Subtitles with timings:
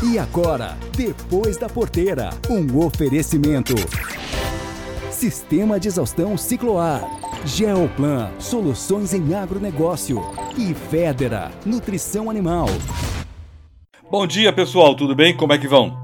[0.00, 3.74] E agora, depois da porteira, um oferecimento.
[5.10, 7.02] Sistema de exaustão Cicloar.
[7.44, 10.22] Geoplan, soluções em agronegócio.
[10.56, 12.68] E Federa, nutrição animal.
[14.08, 15.36] Bom dia, pessoal, tudo bem?
[15.36, 15.98] Como é que vão?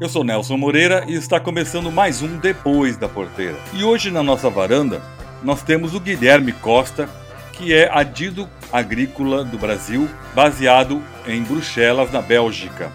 [0.00, 3.58] Eu sou Nelson Moreira e está começando mais um Depois da Porteira.
[3.72, 5.02] E hoje na nossa varanda
[5.42, 7.08] nós temos o Guilherme Costa,
[7.52, 12.92] que é adido agrícola do Brasil, baseado em Bruxelas, na Bélgica,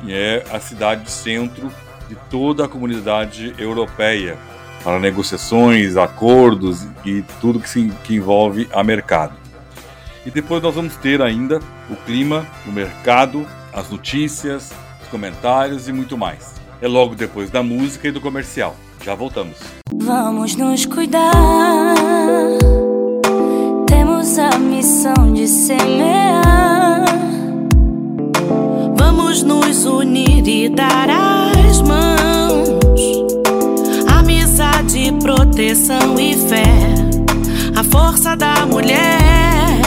[0.00, 1.72] que é a cidade centro
[2.08, 4.36] de toda a comunidade europeia
[4.82, 9.34] para negociações, acordos e tudo que, se, que envolve a mercado.
[10.24, 15.92] E depois nós vamos ter ainda o clima, o mercado, as notícias, os comentários e
[15.92, 16.54] muito mais.
[16.80, 18.76] É logo depois da música e do comercial.
[19.04, 19.56] Já voltamos.
[19.94, 21.94] Vamos nos cuidar.
[23.88, 27.04] Temos a missão de semear.
[29.26, 32.68] Vamos nos unir e dar as mãos.
[34.06, 36.62] Amizade, proteção e fé.
[37.74, 39.80] A força da mulher.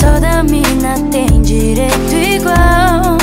[0.00, 3.18] Toda mina tem direito igual.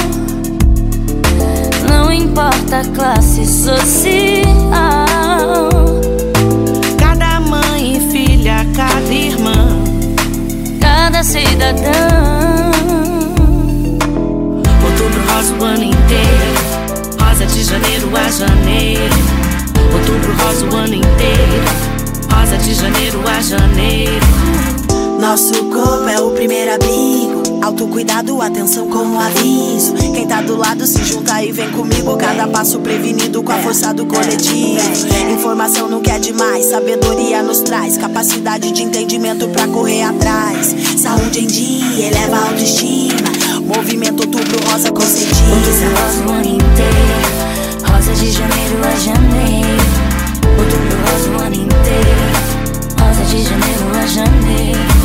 [1.89, 4.42] Não importa a classe social.
[11.63, 12.71] Cidadão.
[14.83, 16.53] Outubro rosa o ano inteiro.
[17.21, 19.15] Rosa de janeiro a janeiro.
[19.93, 21.63] Outubro rosa o ano inteiro.
[22.31, 24.25] Rosa de janeiro a janeiro.
[25.19, 27.32] Nosso corpo é o primeiro abrigo.
[27.63, 29.93] Autocuidado, atenção com o aviso.
[30.13, 32.17] Quem tá do lado se junta e vem comigo.
[32.17, 34.81] Cada passo prevenido com a força do coletivo.
[35.33, 37.97] Informação não quer demais, sabedoria nos traz.
[37.97, 40.75] Capacidade de entendimento pra correr atrás.
[40.97, 43.31] Saúde em dia, eleva a autoestima.
[43.65, 45.85] Movimento outubro rosa Outubro conscientiza.
[45.87, 46.23] rosa.
[47.93, 49.83] Rosa de janeiro a janeiro.
[50.59, 52.33] Outubro rosa o ano inteiro.
[52.99, 55.02] Rosa de janeiro a janeiro.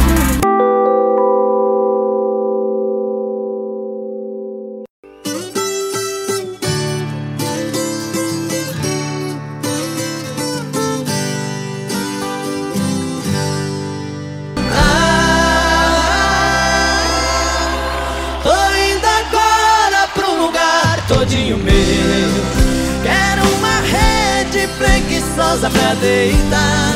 [25.71, 26.95] Pra deitar.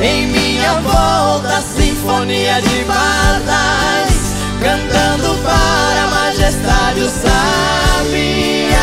[0.00, 8.78] Em minha volta, sinfonia de bardas, cantando para a majestade o sabia.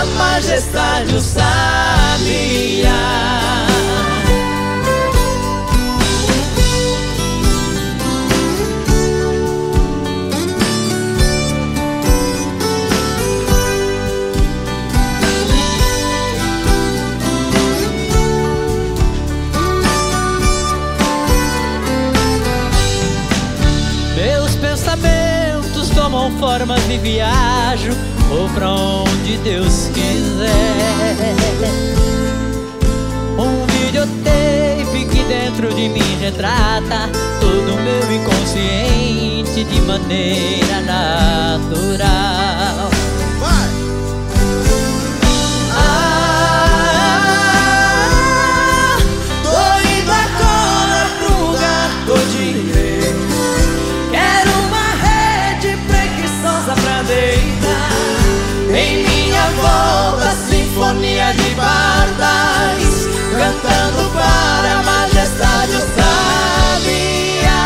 [0.00, 2.58] A majestade o sabia.
[26.68, 27.92] Formas e viajo
[28.28, 31.16] Vou pra onde Deus quiser.
[33.38, 37.08] Um videotape que dentro de mim retrata
[37.40, 42.18] Todo o meu inconsciente de maneira natural
[59.78, 67.60] volta, sinfonia de bardas, cantando para a majestade o sabia.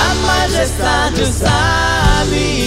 [0.00, 2.62] A majestade o sabia.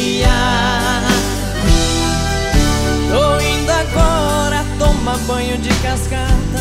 [3.09, 6.59] Tô indo agora tomar banho de cascata.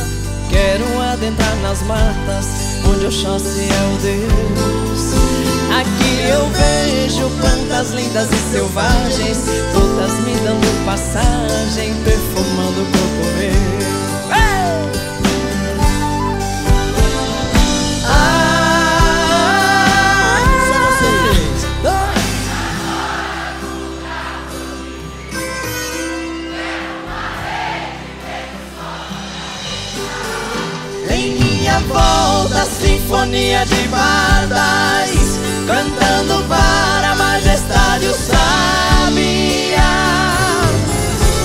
[0.50, 2.46] Quero adentrar nas matas,
[2.88, 4.93] onde Oxóssi é o Deus.
[6.26, 9.38] Eu vejo plantas lindas e selvagens,
[9.72, 13.52] todas me dando passagem, perfumando o corpo meu.
[14.32, 14.44] Ei!
[18.06, 20.38] Ah,
[20.68, 20.82] só.
[21.82, 22.24] Dois.
[31.10, 35.10] Em minha volta, sinfonia de bardas,
[35.66, 39.80] cantando para a majestade o sabia.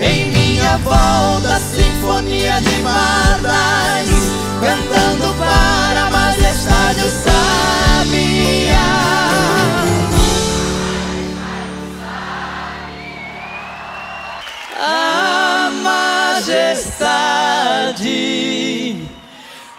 [0.00, 4.17] Em minha volta, sinfonia de barras
[4.78, 8.78] cantando para a majestade o sabia.
[14.80, 17.08] A majestade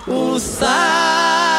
[0.08, 1.59] o sabia.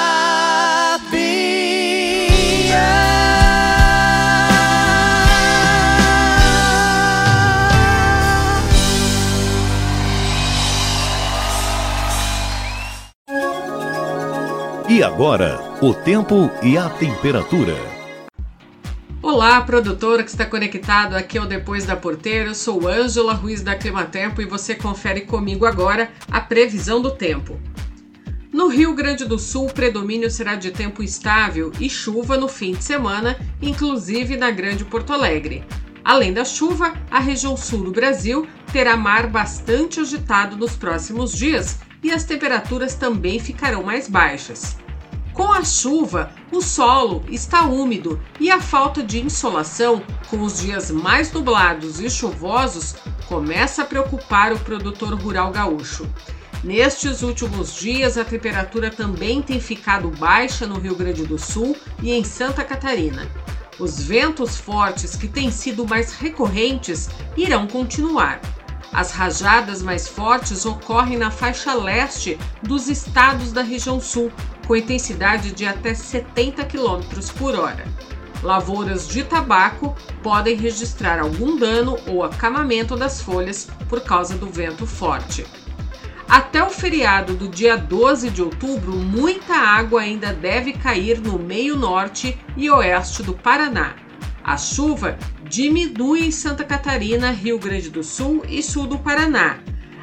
[15.00, 17.74] E agora, o tempo e a temperatura.
[19.22, 22.50] Olá, produtora que está conectado aqui ao Depois da Porteira.
[22.50, 27.58] Eu sou Ângela Ruiz da Climatempo e você confere comigo agora a previsão do tempo.
[28.52, 32.72] No Rio Grande do Sul, o predomínio será de tempo estável e chuva no fim
[32.72, 35.64] de semana, inclusive na Grande Porto Alegre.
[36.04, 41.78] Além da chuva, a região sul do Brasil terá mar bastante agitado nos próximos dias
[42.02, 44.76] e as temperaturas também ficarão mais baixas.
[45.32, 50.90] Com a chuva, o solo está úmido e a falta de insolação, com os dias
[50.90, 52.96] mais nublados e chuvosos,
[53.26, 56.08] começa a preocupar o produtor rural gaúcho.
[56.62, 62.12] Nestes últimos dias, a temperatura também tem ficado baixa no Rio Grande do Sul e
[62.12, 63.30] em Santa Catarina.
[63.78, 68.40] Os ventos fortes, que têm sido mais recorrentes, irão continuar.
[68.92, 74.32] As rajadas mais fortes ocorrem na faixa leste dos estados da região sul,
[74.66, 77.00] com intensidade de até 70 km
[77.38, 77.84] por hora.
[78.42, 84.86] Lavouras de tabaco podem registrar algum dano ou acamamento das folhas por causa do vento
[84.86, 85.46] forte.
[86.28, 91.76] Até o feriado do dia 12 de outubro, muita água ainda deve cair no meio
[91.76, 93.94] norte e oeste do Paraná.
[94.42, 95.18] A chuva
[95.50, 99.58] diminui em Santa Catarina, Rio Grande do Sul e sul do Paraná.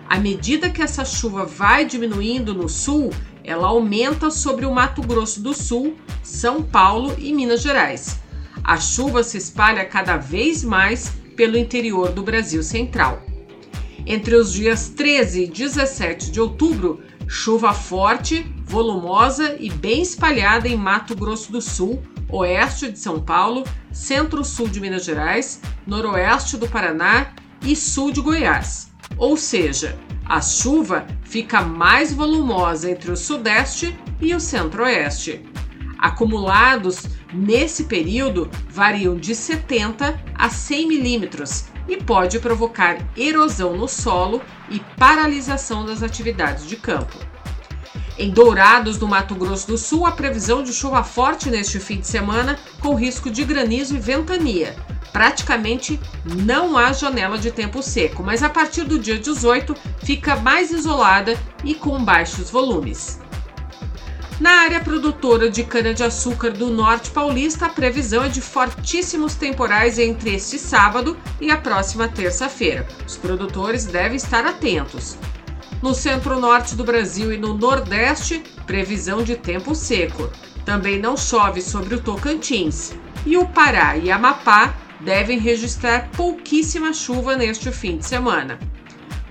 [0.09, 3.11] À medida que essa chuva vai diminuindo no sul,
[3.45, 8.19] ela aumenta sobre o Mato Grosso do Sul, São Paulo e Minas Gerais.
[8.61, 13.23] A chuva se espalha cada vez mais pelo interior do Brasil Central.
[14.05, 20.75] Entre os dias 13 e 17 de outubro, chuva forte, volumosa e bem espalhada em
[20.75, 27.33] Mato Grosso do Sul, oeste de São Paulo, centro-sul de Minas Gerais, noroeste do Paraná
[27.62, 28.91] e sul de Goiás.
[29.18, 35.45] Ou seja, a chuva fica mais volumosa entre o sudeste e o centro-oeste.
[35.97, 44.41] Acumulados nesse período variam de 70 a 100 milímetros e pode provocar erosão no solo
[44.69, 47.18] e paralisação das atividades de campo.
[48.19, 52.08] Em Dourados, no Mato Grosso do Sul, a previsão de chuva forte neste fim de
[52.08, 54.75] semana, com risco de granizo e ventania.
[55.14, 60.72] Praticamente não há janela de tempo seco, mas a partir do dia 18 fica mais
[60.72, 63.19] isolada e com baixos volumes.
[64.40, 70.34] Na área produtora de cana-de-açúcar do Norte Paulista, a previsão é de fortíssimos temporais entre
[70.34, 72.88] este sábado e a próxima terça-feira.
[73.06, 75.18] Os produtores devem estar atentos.
[75.81, 80.30] No centro-norte do Brasil e no nordeste, previsão de tempo seco.
[80.66, 82.95] Também não chove sobre o Tocantins.
[83.25, 88.57] E o Pará e Amapá devem registrar pouquíssima chuva neste fim de semana.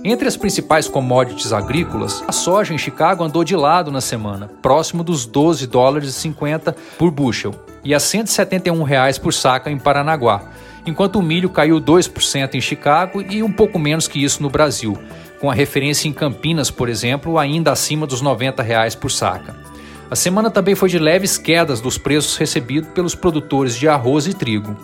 [0.02, 5.04] Entre as principais commodities agrícolas, a soja em Chicago andou de lado na semana, próximo
[5.04, 10.50] dos 12 dólares e 50 por bushel, e a 171 reais por saca em Paranaguá,
[10.86, 14.98] enquanto o milho caiu 2% em Chicago e um pouco menos que isso no Brasil,
[15.40, 19.69] com a referência em Campinas, por exemplo, ainda acima dos 90 reais por saca.
[20.10, 24.34] A semana também foi de leves quedas dos preços recebidos pelos produtores de arroz e
[24.34, 24.76] trigo.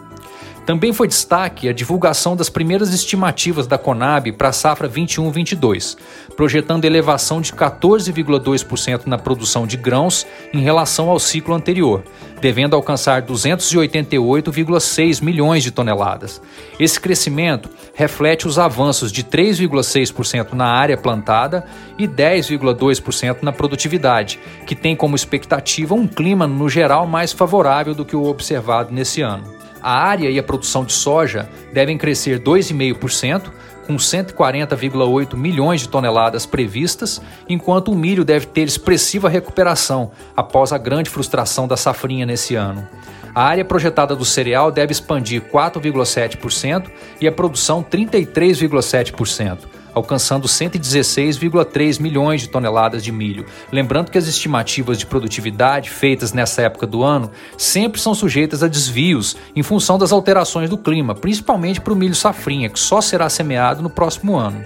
[0.67, 5.97] Também foi destaque a divulgação das primeiras estimativas da Conab para a safra 21-22,
[6.37, 12.03] projetando elevação de 14,2% na produção de grãos em relação ao ciclo anterior,
[12.41, 16.43] devendo alcançar 288,6 milhões de toneladas.
[16.81, 21.65] Esse crescimento reflete os avanços de 3,6% na área plantada
[21.97, 28.05] e 10,2% na produtividade, que tem como expectativa um clima no geral mais favorável do
[28.05, 29.56] que o observado nesse ano
[29.87, 33.53] a área e a produção de soja devem crescer 2,5%,
[33.87, 40.79] com 140,8 milhões de toneladas previstas, enquanto o milho deve ter expressiva recuperação após a
[40.79, 42.85] grande frustração da safrinha nesse ano.
[43.33, 46.91] A área projetada do cereal deve expandir 4,7%
[47.21, 53.47] e a produção 33,7% alcançando 116,3 milhões de toneladas de milho.
[53.73, 58.69] Lembrando que as estimativas de produtividade feitas nessa época do ano sempre são sujeitas a
[58.69, 63.31] desvios em função das alterações do clima, principalmente para o milho safrinha, que só será
[63.31, 64.63] semeado no próximo ano.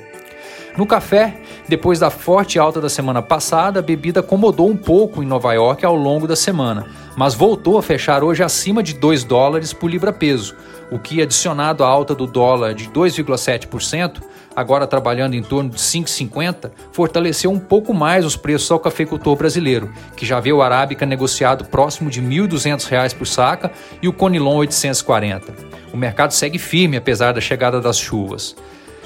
[0.77, 5.27] No café, depois da forte alta da semana passada, a bebida acomodou um pouco em
[5.27, 9.73] Nova York ao longo da semana, mas voltou a fechar hoje acima de 2 dólares
[9.73, 10.57] por libra-peso,
[10.91, 14.21] o que, adicionado à alta do dólar de 2,7%,
[14.55, 19.93] agora trabalhando em torno de 5,50, fortaleceu um pouco mais os preços ao cafeicultor brasileiro,
[20.17, 23.71] que já vê o arábica negociado próximo de R$ 1.200 por saca
[24.03, 25.55] e o conilon 840.
[25.93, 28.57] O mercado segue firme apesar da chegada das chuvas.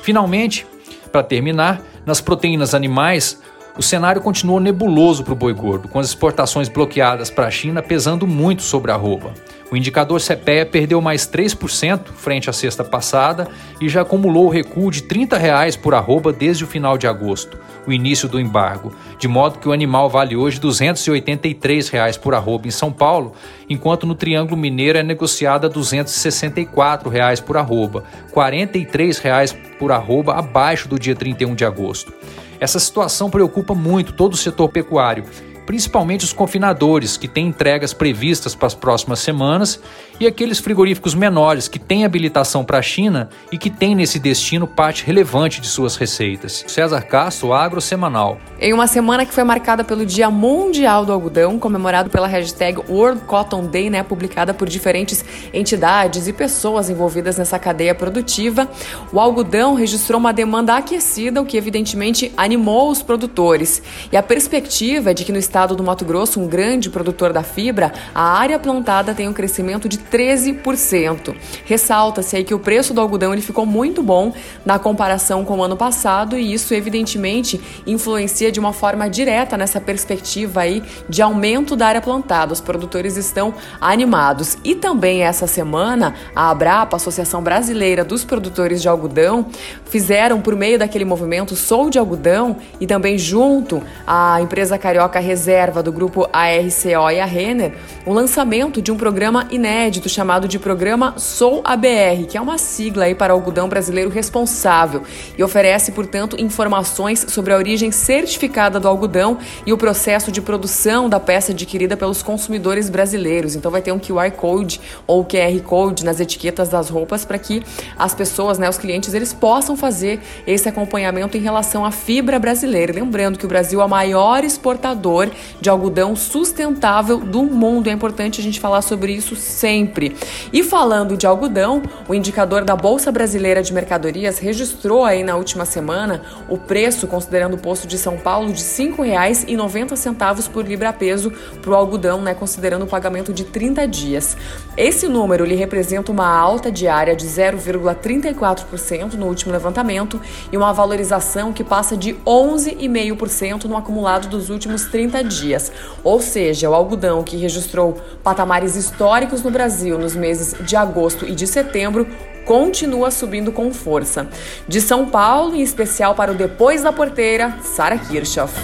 [0.02, 0.66] Finalmente,
[1.10, 3.40] para terminar, nas proteínas animais,
[3.76, 7.82] o cenário continuou nebuloso para o boi gordo, com as exportações bloqueadas para a China
[7.82, 9.32] pesando muito sobre a arroba.
[9.75, 13.49] O indicador CPEA perdeu mais 3% frente à sexta passada
[13.81, 17.59] e já acumulou o recuo de 30 reais por arroba desde o final de agosto,
[17.85, 22.69] o início do embargo, de modo que o animal vale hoje 283 reais por arroba
[22.69, 23.33] em São Paulo,
[23.69, 30.35] enquanto no Triângulo Mineiro é negociado a 264 reais por arroba, 43 reais por arroba
[30.35, 32.12] abaixo do dia 31 de agosto.
[32.61, 35.25] Essa situação preocupa muito todo o setor pecuário
[35.66, 39.80] principalmente os confinadores, que têm entregas previstas para as próximas semanas,
[40.21, 44.66] e aqueles frigoríficos menores que têm habilitação para a China e que têm nesse destino
[44.66, 46.64] parte relevante de suas receitas.
[46.68, 48.38] César Castro, Agro Semanal.
[48.61, 53.23] Em uma semana que foi marcada pelo Dia Mundial do Algodão, comemorado pela hashtag World
[53.23, 58.68] Cotton Day, né, publicada por diferentes entidades e pessoas envolvidas nessa cadeia produtiva,
[59.12, 63.83] o algodão registrou uma demanda aquecida, o que evidentemente animou os produtores.
[64.12, 67.44] E a perspectiva é de que no estado do Mato Grosso, um grande produtor da
[67.44, 71.32] fibra, a área plantada tem um crescimento de 13%.
[71.64, 74.32] Ressalta-se aí que o preço do algodão ele ficou muito bom
[74.66, 79.80] na comparação com o ano passado e isso evidentemente influencia de uma forma direta nessa
[79.80, 82.52] perspectiva aí de aumento da área plantada.
[82.52, 84.58] Os produtores estão animados.
[84.64, 89.46] E também essa semana, a Abrapa, Associação Brasileira dos Produtores de Algodão,
[89.84, 95.43] fizeram por meio daquele movimento Sou de Algodão e também junto à empresa carioca Reserva
[95.44, 97.74] reserva do grupo ARCO e a Renner
[98.06, 103.04] o lançamento de um programa inédito chamado de Programa Sou ABR, que é uma sigla
[103.04, 105.02] aí para algodão brasileiro responsável
[105.38, 111.08] e oferece, portanto, informações sobre a origem certificada do algodão e o processo de produção
[111.08, 113.54] da peça adquirida pelos consumidores brasileiros.
[113.54, 117.62] Então vai ter um QR Code ou QR Code nas etiquetas das roupas para que
[117.98, 122.92] as pessoas, né, os clientes, eles possam fazer esse acompanhamento em relação à fibra brasileira.
[122.92, 125.30] Lembrando que o Brasil é o maior exportador
[125.61, 127.88] de algodão sustentável do mundo.
[127.88, 130.17] É importante a gente falar sobre isso sempre.
[130.53, 135.64] E falando de algodão, o indicador da Bolsa Brasileira de Mercadorias registrou aí na última
[135.64, 141.71] semana o preço, considerando o posto de São Paulo, de R$ 5,90 por libra-peso para
[141.71, 144.37] o algodão, né, considerando o pagamento de 30 dias.
[144.76, 150.21] Esse número lhe representa uma alta diária de 0,34% no último levantamento
[150.53, 155.73] e uma valorização que passa de 11,5% no acumulado dos últimos 30 dias.
[156.02, 161.35] Ou seja, o algodão que registrou patamares históricos no Brasil nos meses de agosto e
[161.35, 162.07] de setembro
[162.45, 164.28] continua subindo com força.
[164.69, 168.54] De São Paulo, em especial para o Depois da Porteira, Sara Kirchhoff.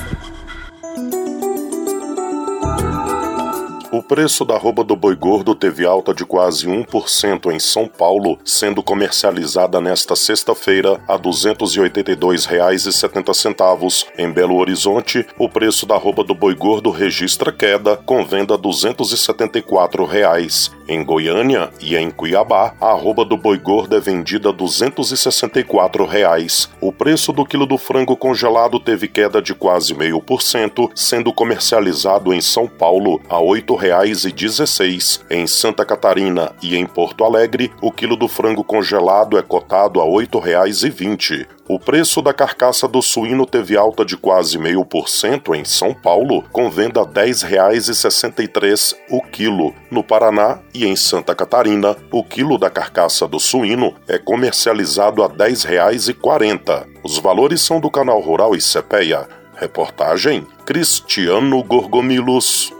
[3.93, 8.39] O preço da arroba do boi gordo teve alta de quase 1% em São Paulo,
[8.45, 14.07] sendo comercializada nesta sexta-feira a R$ 282,70.
[14.17, 20.05] Em Belo Horizonte, o preço da arroba do boi gordo registra queda, com venda 274
[20.05, 20.71] reais.
[20.87, 26.71] Em Goiânia e em Cuiabá, a arroba do boi gordo é vendida a 264 reais.
[26.81, 32.41] O preço do quilo do frango congelado teve queda de quase 0,5%, sendo comercializado em
[32.41, 35.23] São Paulo a R$ 8,16.
[35.31, 40.05] Em Santa Catarina e em Porto Alegre, o quilo do frango congelado é cotado a
[40.05, 41.47] R$ 8,20.
[41.69, 46.69] O preço da carcaça do suíno teve alta de quase 0,5% em São Paulo, com
[46.69, 49.73] venda a R$ 10,63 o quilo.
[49.91, 55.29] No Paraná e em Santa Catarina, o quilo da carcaça do suíno é comercializado a
[55.29, 56.87] R$ 10,40.
[57.05, 59.29] Os valores são do Canal Rural e Cepeia.
[59.55, 62.73] Reportagem Cristiano Gorgomilos.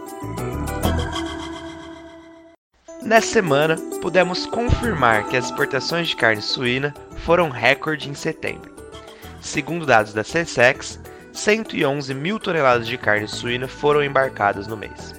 [3.03, 6.93] Nessa semana, pudemos confirmar que as exportações de carne suína
[7.25, 8.73] foram recorde em setembro.
[9.41, 10.99] Segundo dados da Sensex,
[11.33, 15.13] 111 mil toneladas de carne suína foram embarcadas no mês.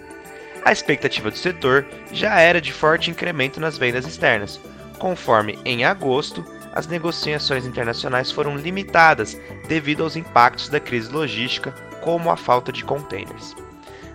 [0.65, 4.61] A expectativa do setor já era de forte incremento nas vendas externas,
[4.99, 9.39] conforme em agosto as negociações internacionais foram limitadas
[9.69, 13.55] devido aos impactos da crise logística, como a falta de containers.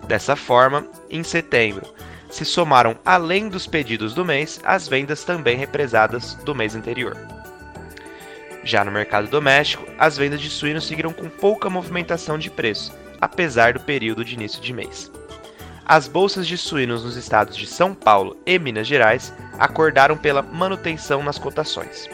[0.07, 1.85] Dessa forma, em setembro,
[2.29, 7.17] se somaram além dos pedidos do mês as vendas também represadas do mês anterior.
[8.63, 13.73] Já no mercado doméstico, as vendas de suínos seguiram com pouca movimentação de preço, apesar
[13.73, 15.11] do período de início de mês.
[15.85, 21.23] As bolsas de suínos nos estados de São Paulo e Minas Gerais acordaram pela manutenção
[21.23, 22.09] nas cotações.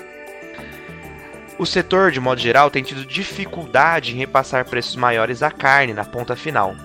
[1.58, 6.06] O setor, de modo geral, tem tido dificuldade em repassar preços maiores à carne na
[6.06, 6.76] ponta final,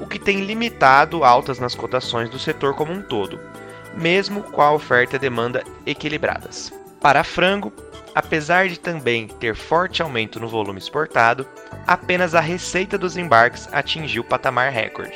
[0.00, 3.38] o que tem limitado altas nas cotações do setor como um todo,
[3.94, 6.72] mesmo com a oferta e demanda equilibradas.
[7.00, 7.72] Para frango,
[8.14, 11.46] apesar de também ter forte aumento no volume exportado,
[11.86, 15.14] apenas a receita dos embarques atingiu patamar recorde.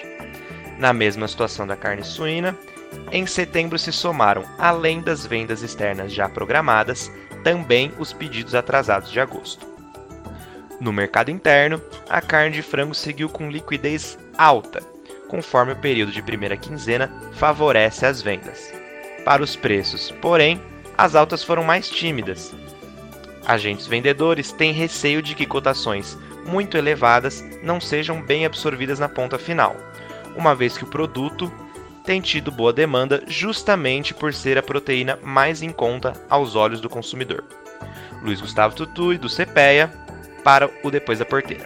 [0.78, 2.56] Na mesma situação da carne suína,
[3.10, 7.10] em setembro se somaram, além das vendas externas já programadas,
[7.42, 9.73] também os pedidos atrasados de agosto.
[10.84, 14.82] No mercado interno, a carne de frango seguiu com liquidez alta,
[15.28, 18.70] conforme o período de primeira quinzena favorece as vendas.
[19.24, 20.60] Para os preços, porém,
[20.98, 22.54] as altas foram mais tímidas,
[23.46, 29.38] Agentes vendedores têm receio de que cotações muito elevadas não sejam bem absorvidas na ponta
[29.38, 29.74] final,
[30.36, 31.50] uma vez que o produto
[32.04, 36.90] tem tido boa demanda justamente por ser a proteína mais em conta aos olhos do
[36.90, 37.42] consumidor.
[38.22, 40.03] Luiz Gustavo Tutui, do CPEA,
[40.44, 41.64] para o Depois da Porteira.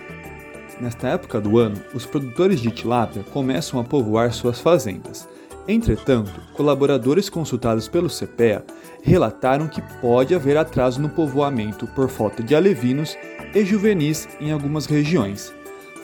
[0.81, 5.29] Nesta época do ano, os produtores de tilápia começam a povoar suas fazendas.
[5.67, 8.65] Entretanto, colaboradores consultados pelo CPEA
[9.03, 13.19] relataram que pode haver atraso no povoamento por falta de alevinos
[13.55, 15.53] e juvenis em algumas regiões.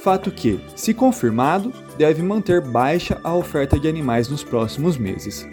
[0.03, 5.49] Fato que, se confirmado, deve manter baixa a oferta de animais nos próximos meses.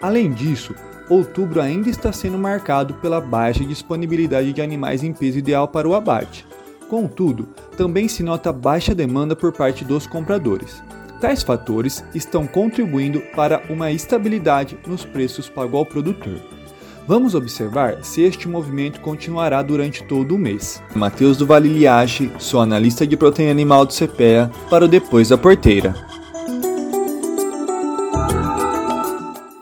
[0.00, 0.74] Além disso,
[1.12, 5.94] outubro ainda está sendo marcado pela baixa disponibilidade de animais em peso ideal para o
[5.94, 6.46] abate.
[6.88, 10.82] Contudo, também se nota baixa demanda por parte dos compradores.
[11.20, 16.40] Tais fatores estão contribuindo para uma estabilidade nos preços pago ao produtor.
[17.06, 20.82] Vamos observar se este movimento continuará durante todo o mês.
[20.94, 25.38] Matheus do Vale Liache, sou analista de proteína animal do CPEA, para o Depois da
[25.38, 25.94] Porteira.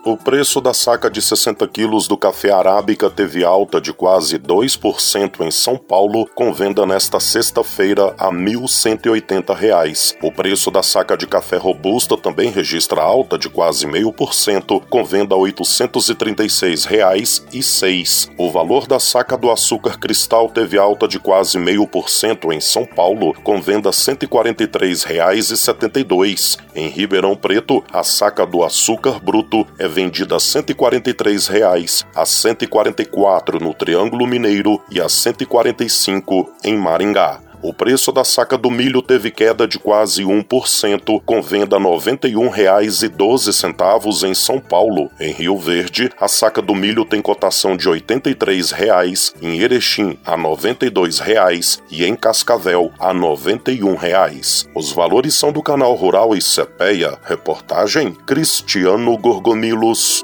[0.03, 5.41] O preço da saca de 60 quilos do café arábica teve alta de quase 2%
[5.41, 10.15] em São Paulo, com venda nesta sexta-feira a R$ 1.180.
[10.23, 15.35] O preço da saca de café robusta também registra alta de quase 0,5%, com venda
[15.35, 18.31] a R$ 836,06.
[18.39, 23.35] O valor da saca do açúcar cristal teve alta de quase 0,5% em São Paulo,
[23.43, 26.57] com venda a R$ 143,72.
[26.73, 32.25] Em Ribeirão Preto, a saca do açúcar bruto é vendida a 143 reais, a R$
[32.25, 37.50] 144 no Triângulo Mineiro e a R$ 145 em Maringá.
[37.63, 44.27] O preço da saca do milho teve queda de quase 1%, com venda R$ 91,12
[44.27, 45.11] em São Paulo.
[45.19, 50.35] Em Rio Verde, a saca do milho tem cotação de 83 reais, em Erechim a
[50.35, 54.67] 92 reais, e em Cascavel a 91 reais.
[54.75, 57.19] Os valores são do canal Rural e Cepeia.
[57.23, 60.23] Reportagem Cristiano Gorgomilos.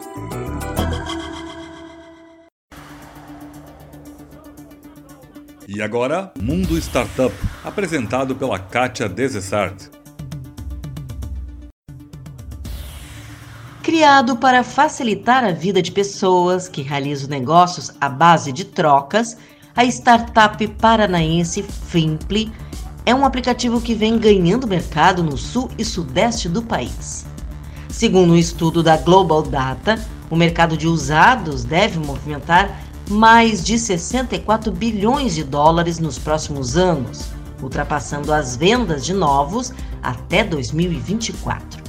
[5.69, 9.89] E agora, Mundo Startup, apresentado pela Kátia Desessart.
[13.83, 19.35] Criado para facilitar a vida de pessoas que realizam negócios à base de trocas,
[19.75, 22.49] a startup paranaense Fimpli
[23.05, 27.25] é um aplicativo que vem ganhando mercado no sul e sudeste do país.
[27.89, 29.99] Segundo um estudo da Global Data,
[30.29, 37.29] o mercado de usados deve movimentar mais de 64 bilhões de dólares nos próximos anos,
[37.61, 41.83] ultrapassando as vendas de novos até 2024.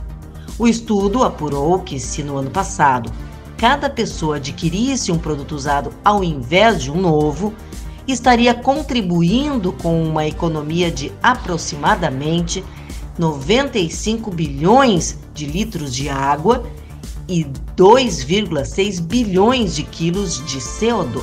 [0.58, 3.10] O estudo apurou que, se no ano passado
[3.56, 7.52] cada pessoa adquirisse um produto usado ao invés de um novo,
[8.06, 12.64] estaria contribuindo com uma economia de aproximadamente
[13.18, 16.64] 95 bilhões de litros de água
[17.28, 17.44] e
[17.76, 21.22] 2,6 bilhões de quilos de CO2.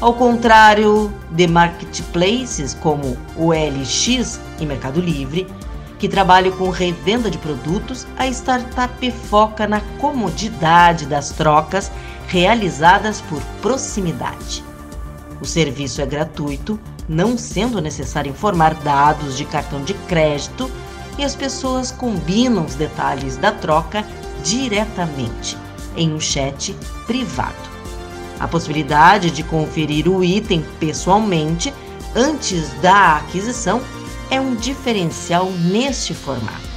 [0.00, 5.46] Ao contrário de marketplaces como o LX e Mercado Livre,
[5.98, 11.92] que trabalham com revenda de produtos, a startup foca na comodidade das trocas
[12.26, 14.64] realizadas por proximidade.
[15.40, 20.70] O serviço é gratuito, não sendo necessário informar dados de cartão de crédito
[21.18, 24.04] e as pessoas combinam os detalhes da troca
[24.42, 25.56] diretamente
[25.96, 26.74] em um chat
[27.06, 27.70] privado.
[28.38, 31.72] A possibilidade de conferir o item pessoalmente
[32.14, 33.82] antes da aquisição
[34.30, 36.70] é um diferencial neste formato.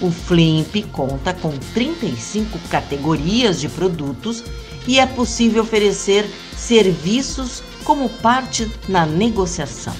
[0.00, 4.44] O Flimp conta com 35 categorias de produtos
[4.86, 9.94] e é possível oferecer serviços como parte na negociação.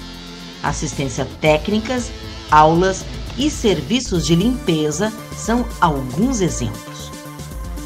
[0.63, 2.09] Assistência técnicas,
[2.49, 3.03] aulas
[3.39, 7.09] e serviços de limpeza são alguns exemplos.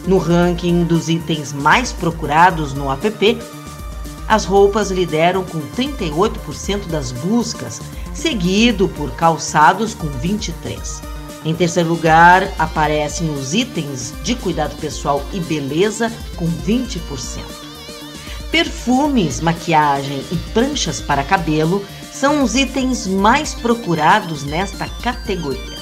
[0.07, 3.37] No ranking dos itens mais procurados no app,
[4.27, 7.79] as roupas lideram com 38% das buscas,
[8.13, 11.01] seguido por calçados com 23.
[11.45, 16.99] Em terceiro lugar, aparecem os itens de cuidado pessoal e beleza com 20%.
[18.49, 21.83] Perfumes, maquiagem e pranchas para cabelo
[22.13, 25.78] são os itens mais procurados nesta categoria.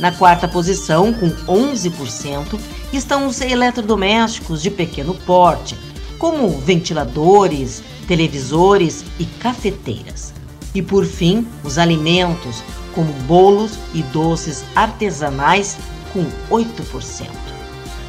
[0.00, 2.58] Na quarta posição, com 11%,
[2.92, 5.78] estão os eletrodomésticos de pequeno porte,
[6.18, 10.32] como ventiladores, televisores e cafeteiras.
[10.74, 12.62] E por fim, os alimentos,
[12.94, 15.76] como bolos e doces artesanais,
[16.12, 17.28] com 8%.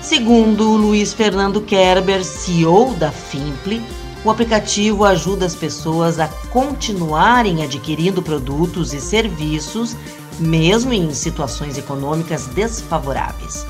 [0.01, 3.81] Segundo Luiz Fernando Kerber, CEO da Fimple,
[4.25, 9.95] o aplicativo ajuda as pessoas a continuarem adquirindo produtos e serviços,
[10.39, 13.67] mesmo em situações econômicas desfavoráveis.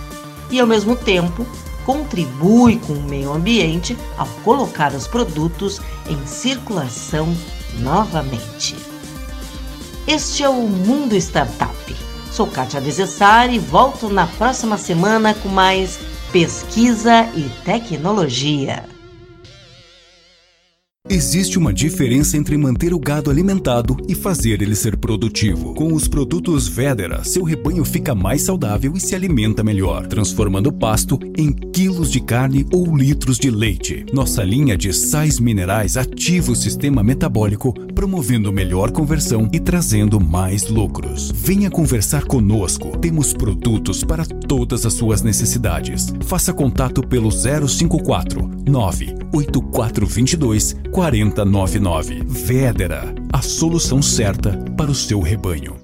[0.50, 1.46] E, ao mesmo tempo,
[1.86, 7.36] contribui com o meio ambiente ao colocar os produtos em circulação
[7.80, 8.78] novamente.
[10.08, 11.96] Este é o Mundo Startup.
[12.32, 16.00] Sou Kátia Desessari e volto na próxima semana com mais
[16.32, 18.95] pesquisa e tecnologia.
[21.08, 25.76] Existe uma diferença entre manter o gado alimentado e fazer ele ser produtivo.
[25.76, 30.74] Com os produtos Vedera, seu rebanho fica mais saudável e se alimenta melhor, transformando o
[30.74, 34.04] pasto em quilos de carne ou litros de leite.
[34.12, 40.68] Nossa linha de sais minerais ativa o sistema metabólico, promovendo melhor conversão e trazendo mais
[40.70, 41.32] lucros.
[41.36, 42.98] Venha conversar conosco.
[42.98, 46.12] Temos produtos para todas as suas necessidades.
[46.22, 52.24] Faça contato pelo 054 98422 4099.
[52.26, 55.76] Vedera, a solução certa para o seu rebanho.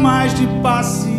[0.00, 1.10] Mais de paciência.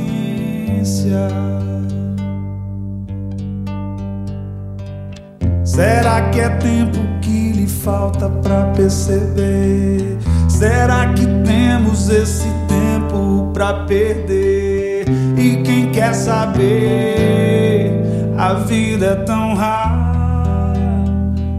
[5.63, 10.17] Será que é tempo que lhe falta pra perceber?
[10.50, 15.06] Será que temos esse tempo pra perder?
[15.38, 18.02] E quem quer saber?
[18.38, 20.74] A vida é tão rara,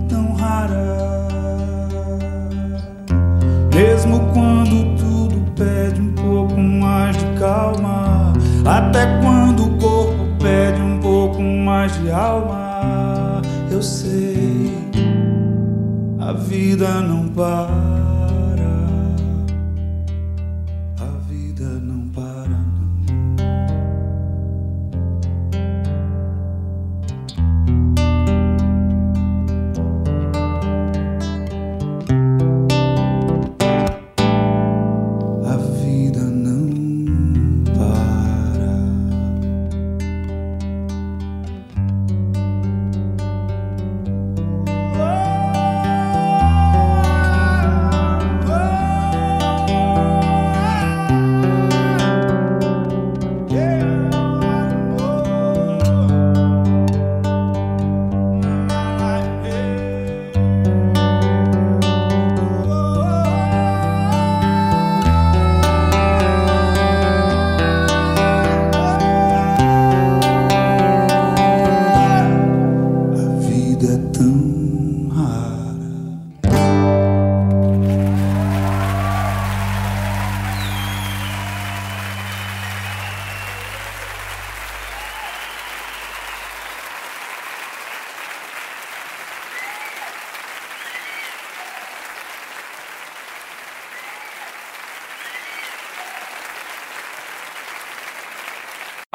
[0.08, 1.26] tão rara.
[3.74, 5.91] Mesmo quando tudo pede
[7.42, 8.32] calma,
[8.64, 14.70] até quando o corpo pede um pouco mais de alma, eu sei,
[16.20, 18.01] a vida não para.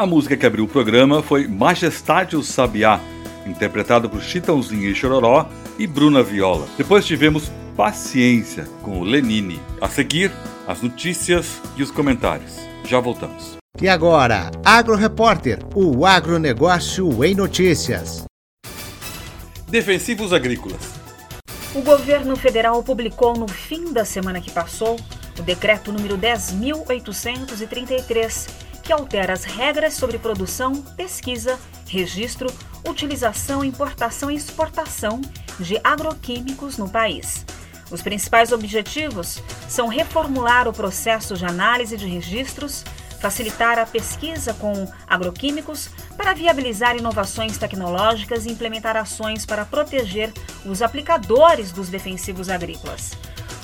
[0.07, 2.97] A música que abriu o programa foi Majestade o Sabiá,
[3.45, 6.65] interpretado por Chitãozinho e Chororó e Bruna Viola.
[6.77, 9.59] Depois tivemos Paciência, com o Lenine.
[9.81, 10.31] A seguir,
[10.65, 12.55] as notícias e os comentários.
[12.85, 13.57] Já voltamos.
[13.81, 18.23] E agora, Agro Repórter, o agronegócio em notícias.
[19.67, 20.93] Defensivos agrícolas.
[21.75, 24.95] O governo federal publicou no fim da semana que passou
[25.37, 32.47] o decreto número 10.833 que altera as regras sobre produção, pesquisa, registro,
[32.87, 35.19] utilização, importação e exportação
[35.59, 37.45] de agroquímicos no país.
[37.91, 42.85] Os principais objetivos são reformular o processo de análise de registros,
[43.19, 50.31] facilitar a pesquisa com agroquímicos para viabilizar inovações tecnológicas e implementar ações para proteger
[50.65, 53.11] os aplicadores dos defensivos agrícolas.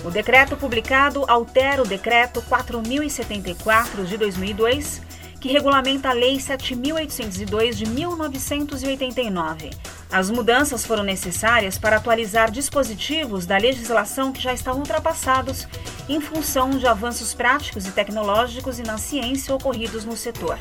[0.03, 5.12] O decreto publicado altera o decreto 4074 de 2002
[5.43, 9.71] que regulamenta a Lei 7.802 de 1989.
[10.09, 15.67] As mudanças foram necessárias para atualizar dispositivos da legislação que já estavam ultrapassados
[16.07, 20.57] em função de avanços práticos e tecnológicos e na ciência ocorridos no setor.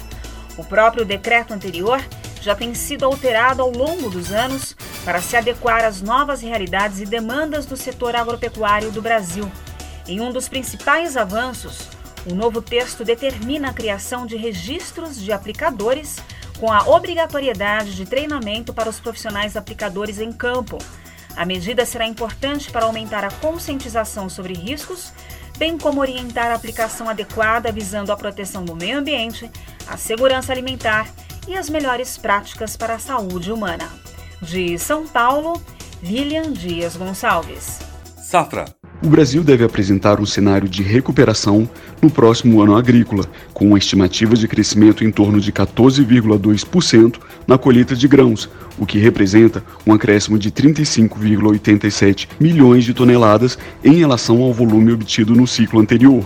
[0.58, 2.04] O próprio decreto anterior
[2.40, 7.06] já tem sido alterado ao longo dos anos para se adequar às novas realidades e
[7.06, 9.48] demandas do setor agropecuário do Brasil.
[10.08, 11.86] Em um dos principais avanços,
[12.26, 16.18] o novo texto determina a criação de registros de aplicadores
[16.58, 20.78] com a obrigatoriedade de treinamento para os profissionais aplicadores em campo.
[21.36, 25.12] A medida será importante para aumentar a conscientização sobre riscos,
[25.58, 29.50] bem como orientar a aplicação adequada visando a proteção do meio ambiente,
[29.88, 31.08] a segurança alimentar
[31.48, 33.90] e as melhores práticas para a saúde humana.
[34.40, 35.60] De São Paulo,
[36.02, 37.80] Lilian Dias Gonçalves.
[38.16, 41.66] Safra o Brasil deve apresentar um cenário de recuperação
[42.00, 47.96] no próximo ano agrícola, com uma estimativa de crescimento em torno de 14,2% na colheita
[47.96, 54.52] de grãos, o que representa um acréscimo de 35,87 milhões de toneladas em relação ao
[54.52, 56.24] volume obtido no ciclo anterior.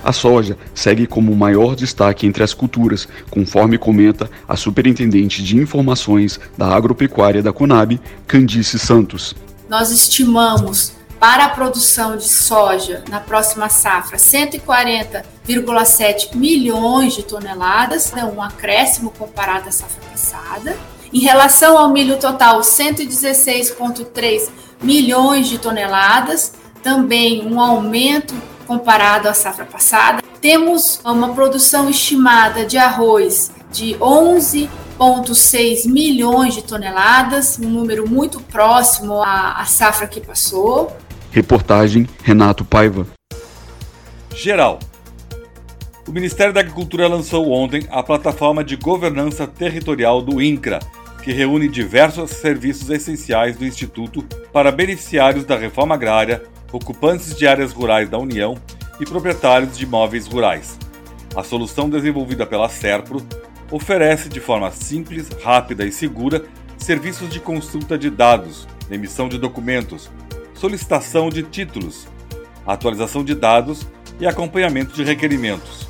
[0.04, 5.58] A soja segue como o maior destaque entre as culturas, conforme comenta a Superintendente de
[5.58, 9.34] Informações da Agropecuária da Conab, Candice Santos.
[9.70, 18.26] Nós estimamos para a produção de soja na próxima safra 140,7 milhões de toneladas, é
[18.26, 20.76] um acréscimo comparado à safra passada.
[21.14, 24.50] Em relação ao milho total, 116,3
[24.82, 26.52] milhões de toneladas,
[26.84, 28.36] também um aumento
[28.74, 30.24] comparado à safra passada.
[30.42, 39.22] Temos uma produção estimada de arroz de 11,6 milhões de toneladas, um número muito próximo
[39.22, 40.96] à, à safra que passou.
[41.32, 43.08] Reportagem Renato Paiva.
[44.36, 44.80] Geral.
[46.08, 50.80] O Ministério da Agricultura lançou ontem a plataforma de governança territorial do INCRA,
[51.24, 57.72] que reúne diversos serviços essenciais do Instituto para beneficiários da reforma agrária, ocupantes de áreas
[57.72, 58.58] rurais da União
[59.00, 60.78] e proprietários de imóveis rurais.
[61.36, 63.26] A solução desenvolvida pela Serpro
[63.72, 66.44] oferece de forma simples, rápida e segura
[66.78, 70.10] serviços de consulta de dados, emissão de documentos,
[70.54, 72.08] solicitação de títulos,
[72.66, 73.88] atualização de dados
[74.20, 75.88] e acompanhamento de requerimentos.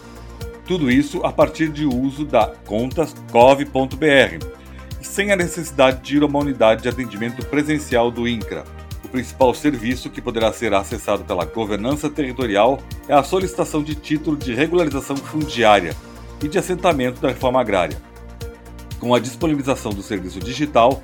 [0.65, 4.46] Tudo isso a partir de uso da contas gov.br,
[5.02, 8.63] sem a necessidade de ir a uma unidade de atendimento presencial do INCRA
[9.13, 14.56] principal serviço que poderá ser acessado pela governança territorial é a solicitação de título de
[14.56, 15.95] regularização fundiária
[16.43, 18.02] e de assentamento da reforma agrária.
[18.99, 21.04] Com a disponibilização do serviço digital,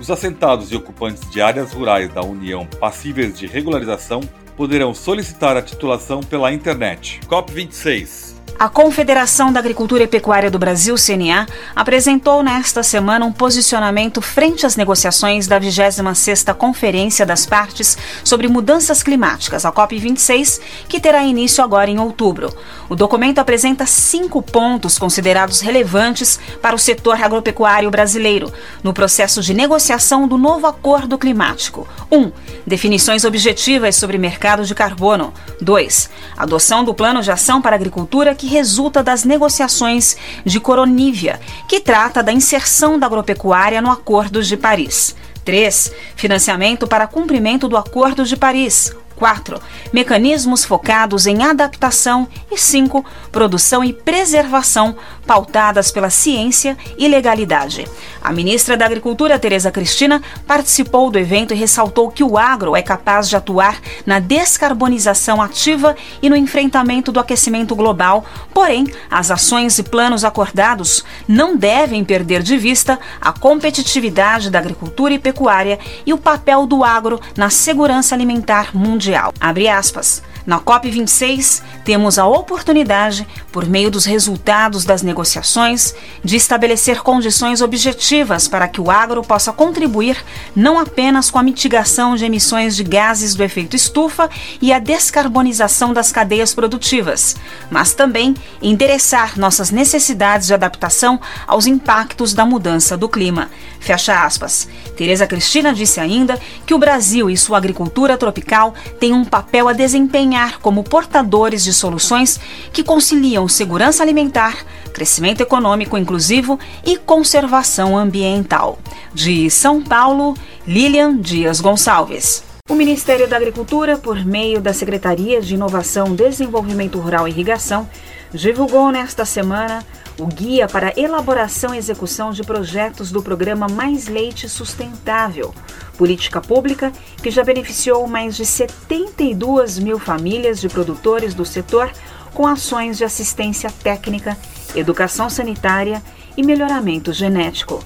[0.00, 4.22] os assentados e ocupantes de áreas rurais da União passíveis de regularização
[4.56, 7.20] poderão solicitar a titulação pela internet.
[7.28, 8.33] COP26
[8.64, 11.46] a Confederação da Agricultura e Pecuária do Brasil, CNA,
[11.76, 19.02] apresentou nesta semana um posicionamento frente às negociações da 26ª Conferência das Partes sobre Mudanças
[19.02, 22.48] Climáticas, a COP26, que terá início agora em outubro.
[22.88, 28.50] O documento apresenta cinco pontos considerados relevantes para o setor agropecuário brasileiro
[28.82, 31.86] no processo de negociação do novo acordo climático.
[32.10, 32.16] 1.
[32.16, 32.32] Um,
[32.66, 35.34] definições objetivas sobre mercado de carbono.
[35.60, 36.08] 2.
[36.34, 41.80] Adoção do plano de ação para a agricultura que resulta das negociações de Coronívia, que
[41.80, 45.16] trata da inserção da agropecuária no Acordo de Paris.
[45.44, 45.92] 3.
[46.14, 48.94] Financiamento para cumprimento do Acordo de Paris.
[49.16, 49.60] 4.
[49.92, 52.28] Mecanismos focados em adaptação.
[52.50, 53.04] E 5.
[53.32, 54.96] Produção e preservação
[55.26, 57.86] pautadas pela ciência e legalidade.
[58.22, 62.82] A ministra da Agricultura, Tereza Cristina, participou do evento e ressaltou que o agro é
[62.82, 69.78] capaz de atuar na descarbonização ativa e no enfrentamento do aquecimento global, porém, as ações
[69.78, 76.12] e planos acordados não devem perder de vista a competitividade da agricultura e pecuária e
[76.12, 79.34] o papel do agro na segurança alimentar mundial mundial.
[79.38, 80.22] Abre aspas.
[80.46, 88.46] Na COP26, temos a oportunidade, por meio dos resultados das negociações, de estabelecer condições objetivas
[88.46, 90.22] para que o agro possa contribuir
[90.54, 94.28] não apenas com a mitigação de emissões de gases do efeito estufa
[94.60, 97.36] e a descarbonização das cadeias produtivas,
[97.70, 103.48] mas também endereçar nossas necessidades de adaptação aos impactos da mudança do clima.
[103.84, 104.66] Fecha aspas.
[104.96, 109.74] Tereza Cristina disse ainda que o Brasil e sua agricultura tropical têm um papel a
[109.74, 112.40] desempenhar como portadores de soluções
[112.72, 118.78] que conciliam segurança alimentar, crescimento econômico inclusivo e conservação ambiental.
[119.12, 120.34] De São Paulo,
[120.66, 122.42] Lilian Dias Gonçalves.
[122.70, 127.86] O Ministério da Agricultura, por meio da Secretaria de Inovação, Desenvolvimento Rural e Irrigação,
[128.32, 129.84] divulgou nesta semana
[130.18, 135.54] o guia para elaboração e execução de projetos do programa Mais Leite Sustentável,
[135.98, 136.92] política pública
[137.22, 141.90] que já beneficiou mais de 72 mil famílias de produtores do setor
[142.32, 144.36] com ações de assistência técnica,
[144.74, 146.02] educação sanitária
[146.36, 147.82] e melhoramento genético.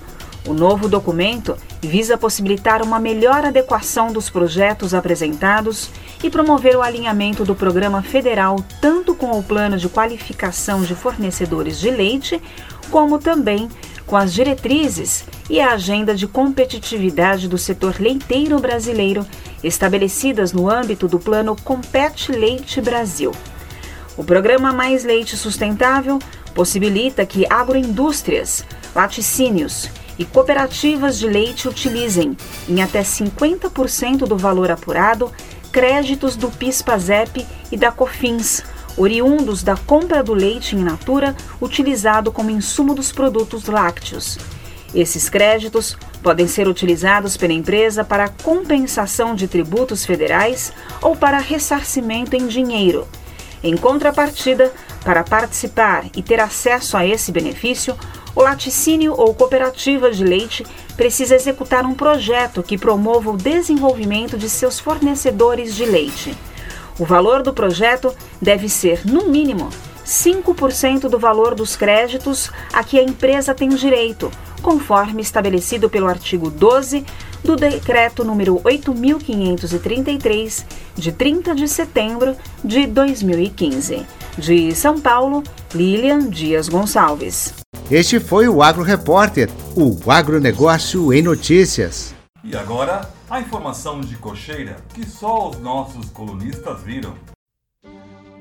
[0.48, 5.90] O novo documento visa possibilitar uma melhor adequação dos projetos apresentados
[6.24, 11.78] e promover o alinhamento do programa federal tanto com o plano de qualificação de fornecedores
[11.78, 12.40] de leite,
[12.90, 13.68] como também
[14.06, 19.26] com as diretrizes e a agenda de competitividade do setor leiteiro brasileiro
[19.62, 23.32] estabelecidas no âmbito do plano Compete Leite Brasil.
[24.16, 26.18] O programa Mais Leite Sustentável
[26.54, 32.36] possibilita que agroindústrias, laticínios e cooperativas de leite utilizem,
[32.68, 35.32] em até 50% do valor apurado,
[35.70, 38.64] créditos do PIS/PASEP e da COFINS,
[38.96, 44.38] oriundos da compra do leite in natura utilizado como insumo dos produtos lácteos.
[44.94, 52.34] Esses créditos podem ser utilizados pela empresa para compensação de tributos federais ou para ressarcimento
[52.34, 53.06] em dinheiro.
[53.62, 54.72] Em contrapartida,
[55.04, 57.96] para participar e ter acesso a esse benefício,
[58.38, 60.64] o laticínio ou cooperativa de leite
[60.96, 66.38] precisa executar um projeto que promova o desenvolvimento de seus fornecedores de leite.
[67.00, 69.70] O valor do projeto deve ser, no mínimo,
[70.06, 74.30] 5% do valor dos créditos a que a empresa tem direito,
[74.62, 77.04] conforme estabelecido pelo artigo 12
[77.42, 80.64] do Decreto número 8533,
[80.94, 84.06] de 30 de setembro de 2015.
[84.38, 85.42] De São Paulo,
[85.74, 87.66] Lilian Dias Gonçalves.
[87.90, 92.14] Este foi o Agro Repórter, o agronegócio em notícias.
[92.44, 97.14] E agora, a informação de cocheira que só os nossos colunistas viram.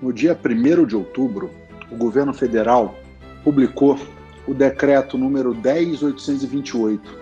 [0.01, 1.49] No dia 1 de outubro,
[1.89, 2.93] o governo federal
[3.41, 3.97] publicou
[4.45, 7.17] o decreto número 10828,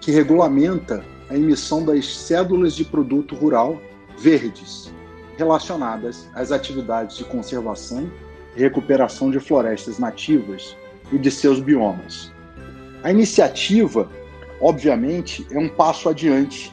[0.00, 3.78] que regulamenta a emissão das cédulas de produto rural
[4.16, 4.90] verdes
[5.36, 8.10] relacionadas às atividades de conservação
[8.56, 10.74] e recuperação de florestas nativas
[11.12, 12.32] e de seus biomas.
[13.02, 14.10] A iniciativa,
[14.60, 16.72] obviamente, é um passo adiante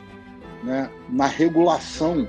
[0.64, 2.28] né, na regulação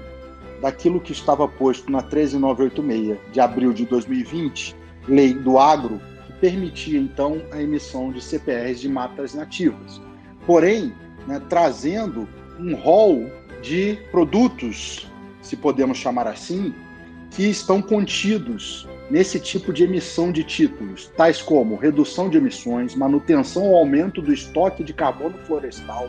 [0.60, 4.76] daquilo que estava posto na 13986 de abril de 2020,
[5.08, 10.00] Lei do Agro, que permitia então a emissão de CPRs de matas nativas.
[10.46, 10.92] Porém,
[11.26, 13.30] né, trazendo um rol
[13.62, 16.74] de produtos, se podemos chamar assim,
[17.30, 23.64] que estão contidos nesse tipo de emissão de títulos, tais como redução de emissões, manutenção
[23.64, 26.08] ou aumento do estoque de carbono florestal,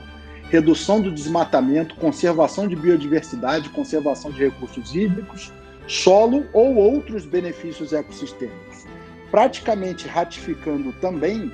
[0.50, 5.52] redução do desmatamento, conservação de biodiversidade, conservação de recursos hídricos,
[5.88, 8.86] solo ou outros benefícios ecossistêmicos.
[9.32, 11.52] Praticamente ratificando também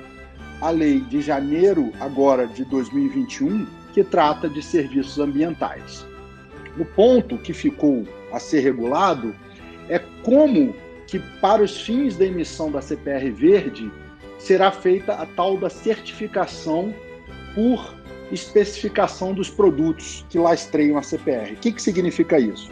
[0.60, 6.04] a lei de janeiro agora de 2021, que trata de serviços ambientais.
[6.76, 9.34] O ponto que ficou a ser regulado
[9.88, 10.74] é como
[11.08, 13.90] que para os fins da emissão da CPR verde
[14.38, 16.94] será feita a tal da certificação
[17.54, 17.94] por
[18.30, 21.54] especificação dos produtos que lá estreiam a CPR.
[21.54, 22.70] O que, que significa isso?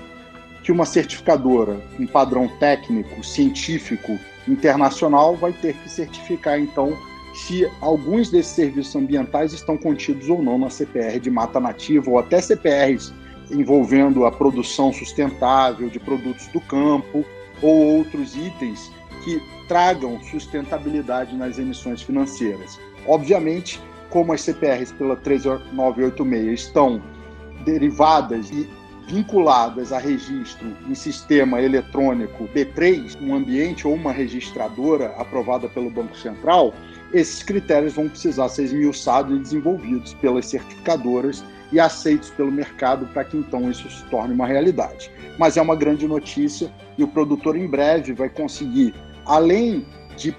[0.62, 6.96] Que uma certificadora, um padrão técnico, científico, internacional, vai ter que certificar, então,
[7.32, 12.18] se alguns desses serviços ambientais estão contidos ou não na CPR de mata nativa, ou
[12.18, 13.14] até CPRs
[13.50, 17.24] envolvendo a produção sustentável de produtos do campo,
[17.62, 18.90] ou outros itens
[19.24, 22.78] que tragam sustentabilidade nas emissões financeiras.
[23.06, 23.80] Obviamente,
[24.10, 27.02] como as CPRs pela 3986 estão
[27.64, 28.68] derivadas e
[29.06, 36.16] vinculadas a registro em sistema eletrônico B3, um ambiente ou uma registradora aprovada pelo Banco
[36.16, 36.74] Central,
[37.12, 43.24] esses critérios vão precisar ser esmiuçados e desenvolvidos pelas certificadoras e aceitos pelo mercado para
[43.24, 45.10] que então isso se torne uma realidade.
[45.38, 48.94] Mas é uma grande notícia e o produtor em breve vai conseguir,
[49.24, 49.86] além
[50.16, 50.34] de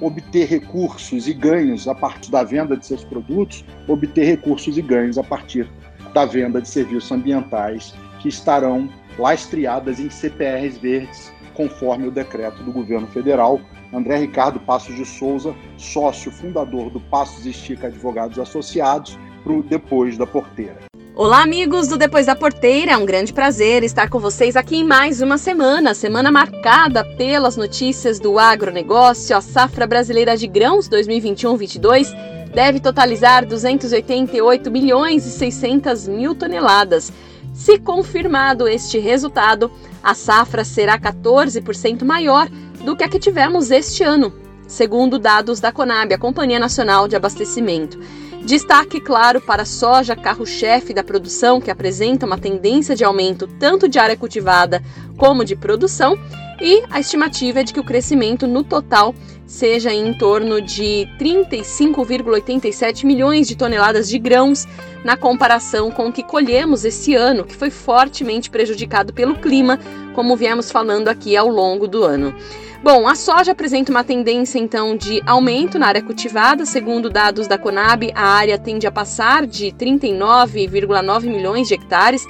[0.00, 5.18] obter recursos e ganhos a partir da venda de seus produtos, obter recursos e ganhos
[5.18, 5.68] a partir
[6.12, 8.88] da venda de serviços ambientais que estarão
[9.18, 13.60] lastreadas em CPRs verdes, conforme o decreto do governo federal.
[13.92, 20.18] André Ricardo Passos de Souza, sócio fundador do Passos Estica Advogados Associados, para o Depois
[20.18, 20.93] da Porteira.
[21.16, 22.90] Olá, amigos do Depois da Porteira.
[22.90, 25.94] É um grande prazer estar com vocês aqui em mais uma semana.
[25.94, 29.36] Semana marcada pelas notícias do agronegócio.
[29.36, 32.08] A safra brasileira de grãos 2021-22
[32.52, 37.12] deve totalizar 288 milhões e 600 mil toneladas.
[37.52, 39.70] Se confirmado este resultado,
[40.02, 42.48] a safra será 14% maior
[42.84, 44.34] do que a que tivemos este ano,
[44.66, 48.00] segundo dados da Conab, a Companhia Nacional de Abastecimento.
[48.44, 53.88] Destaque, claro, para a soja, carro-chefe da produção, que apresenta uma tendência de aumento tanto
[53.88, 54.82] de área cultivada
[55.16, 56.18] como de produção,
[56.60, 59.14] e a estimativa é de que o crescimento no total
[59.46, 64.66] seja em torno de 35,87 milhões de toneladas de grãos,
[65.02, 69.78] na comparação com o que colhemos esse ano, que foi fortemente prejudicado pelo clima,
[70.14, 72.34] como viemos falando aqui ao longo do ano.
[72.82, 76.66] Bom, a soja apresenta uma tendência então de aumento na área cultivada.
[76.66, 82.22] Segundo dados da Conab, a área tende a passar de 39,9 milhões de hectares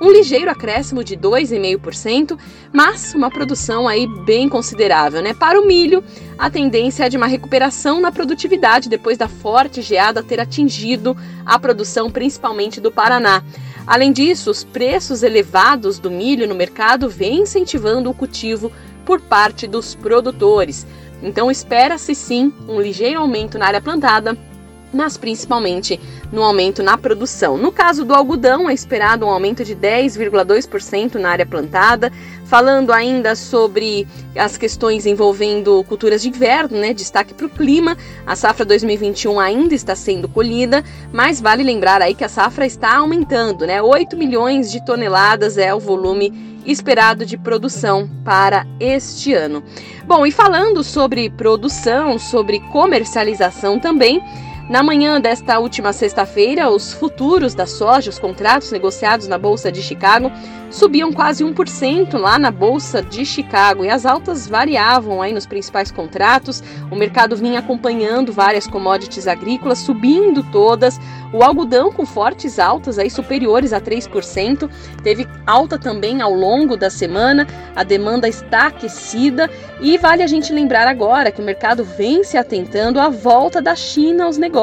[0.00, 2.38] um ligeiro acréscimo de 2,5%,
[2.72, 5.34] mas uma produção aí bem considerável, né?
[5.34, 6.02] Para o milho,
[6.38, 11.58] a tendência é de uma recuperação na produtividade depois da forte geada ter atingido a
[11.58, 13.42] produção principalmente do Paraná.
[13.86, 18.72] Além disso, os preços elevados do milho no mercado vêm incentivando o cultivo
[19.04, 20.86] por parte dos produtores.
[21.22, 24.36] Então espera-se sim um ligeiro aumento na área plantada,
[24.92, 25.98] mas principalmente
[26.32, 27.56] no aumento na produção.
[27.56, 32.12] No caso do algodão, é esperado um aumento de 10,2% na área plantada.
[32.44, 36.92] Falando ainda sobre as questões envolvendo culturas de inverno, né?
[36.92, 37.96] Destaque para o clima.
[38.26, 40.82] A safra 2021 ainda está sendo colhida,
[41.12, 43.80] mas vale lembrar aí que a safra está aumentando, né?
[43.80, 49.62] 8 milhões de toneladas é o volume esperado de produção para este ano.
[50.04, 54.20] Bom, e falando sobre produção, sobre comercialização também,
[54.70, 59.82] na manhã desta última sexta-feira, os futuros da soja, os contratos negociados na Bolsa de
[59.82, 60.30] Chicago,
[60.70, 65.90] subiam quase 1% lá na Bolsa de Chicago e as altas variavam aí nos principais
[65.90, 66.62] contratos.
[66.88, 71.00] O mercado vinha acompanhando várias commodities agrícolas, subindo todas.
[71.32, 74.70] O algodão com fortes altas aí superiores a 3%,
[75.02, 77.46] teve alta também ao longo da semana.
[77.74, 79.50] A demanda está aquecida
[79.80, 83.74] e vale a gente lembrar agora que o mercado vem se atentando à volta da
[83.74, 84.59] China aos negócios,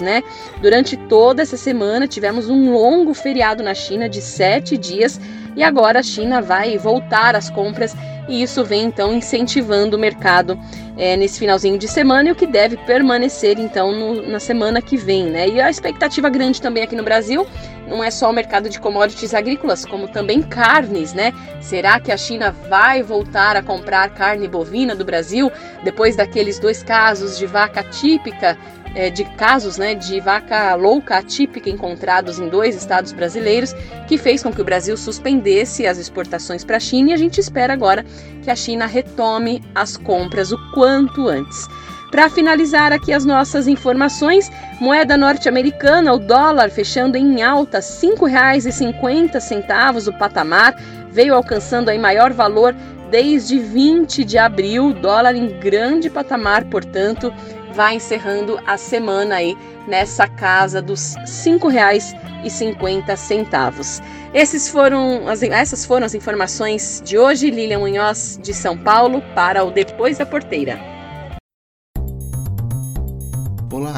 [0.00, 0.22] né?
[0.60, 5.20] Durante toda essa semana tivemos um longo feriado na China de sete dias
[5.56, 7.94] e agora a China vai voltar às compras
[8.30, 10.58] e isso vem então incentivando o mercado
[10.96, 14.96] é, nesse finalzinho de semana e o que deve permanecer então no, na semana que
[14.96, 15.48] vem, né?
[15.48, 17.46] E a expectativa grande também aqui no Brasil
[17.88, 21.32] não é só o mercado de commodities agrícolas, como também carnes, né?
[21.60, 25.50] Será que a China vai voltar a comprar carne bovina do Brasil
[25.82, 28.56] depois daqueles dois casos de vaca típica
[28.94, 33.72] é, de casos né, de vaca louca atípica encontrados em dois estados brasileiros,
[34.08, 37.38] que fez com que o Brasil suspendesse as exportações para a China e a gente
[37.38, 38.04] espera agora
[38.42, 41.66] que a China retome as compras o quanto antes.
[42.10, 44.50] Para finalizar aqui as nossas informações,
[44.80, 50.74] moeda norte-americana, o dólar fechando em alta, R$ 5,50 o patamar,
[51.12, 52.74] veio alcançando aí maior valor
[53.10, 57.32] desde 20 de abril, dólar em grande patamar, portanto,
[57.74, 59.56] vai encerrando a semana aí
[59.86, 64.02] nessa casa dos R$ 5,50.
[64.32, 67.50] Esses foram as, essas foram as informações de hoje.
[67.50, 70.99] Lilian Munhoz, de São Paulo, para o Depois da Porteira.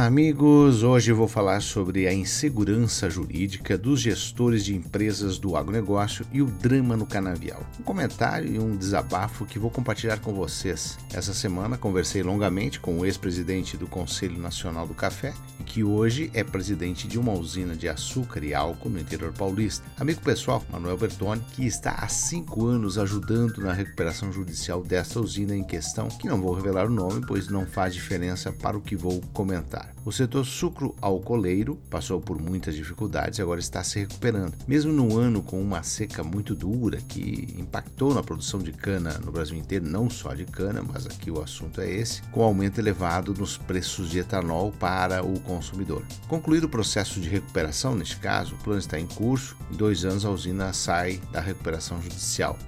[0.02, 0.82] Amigos!
[0.82, 6.46] Hoje vou falar sobre a insegurança jurídica dos gestores de empresas do agronegócio e o
[6.46, 7.64] drama no canavial.
[7.78, 10.98] Um comentário e um desabafo que vou compartilhar com vocês.
[11.14, 15.32] Essa semana conversei longamente com o ex-presidente do Conselho Nacional do Café
[15.72, 19.84] que hoje é presidente de uma usina de açúcar e álcool no interior paulista.
[19.98, 25.56] Amigo pessoal, Manuel Bertoni, que está há cinco anos ajudando na recuperação judicial desta usina
[25.56, 28.94] em questão, que não vou revelar o nome, pois não faz diferença para o que
[28.94, 29.91] vou comentar.
[30.04, 34.54] O setor sucro-alcooleiro passou por muitas dificuldades e agora está se recuperando.
[34.66, 39.30] Mesmo num ano com uma seca muito dura que impactou na produção de cana no
[39.30, 43.32] Brasil inteiro, não só de cana, mas aqui o assunto é esse, com aumento elevado
[43.32, 46.02] nos preços de etanol para o consumidor.
[46.26, 49.56] Concluído o processo de recuperação, neste caso, o plano está em curso.
[49.70, 52.58] Em dois anos a usina sai da recuperação judicial.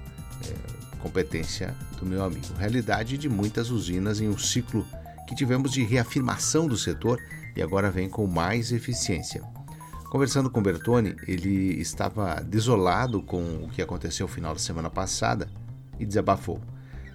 [0.47, 2.47] É, competência do meu amigo.
[2.57, 4.85] Realidade de muitas usinas em um ciclo
[5.27, 7.21] que tivemos de reafirmação do setor
[7.55, 9.43] e agora vem com mais eficiência.
[10.09, 15.49] Conversando com Bertone, ele estava desolado com o que aconteceu no final da semana passada
[15.99, 16.61] e desabafou.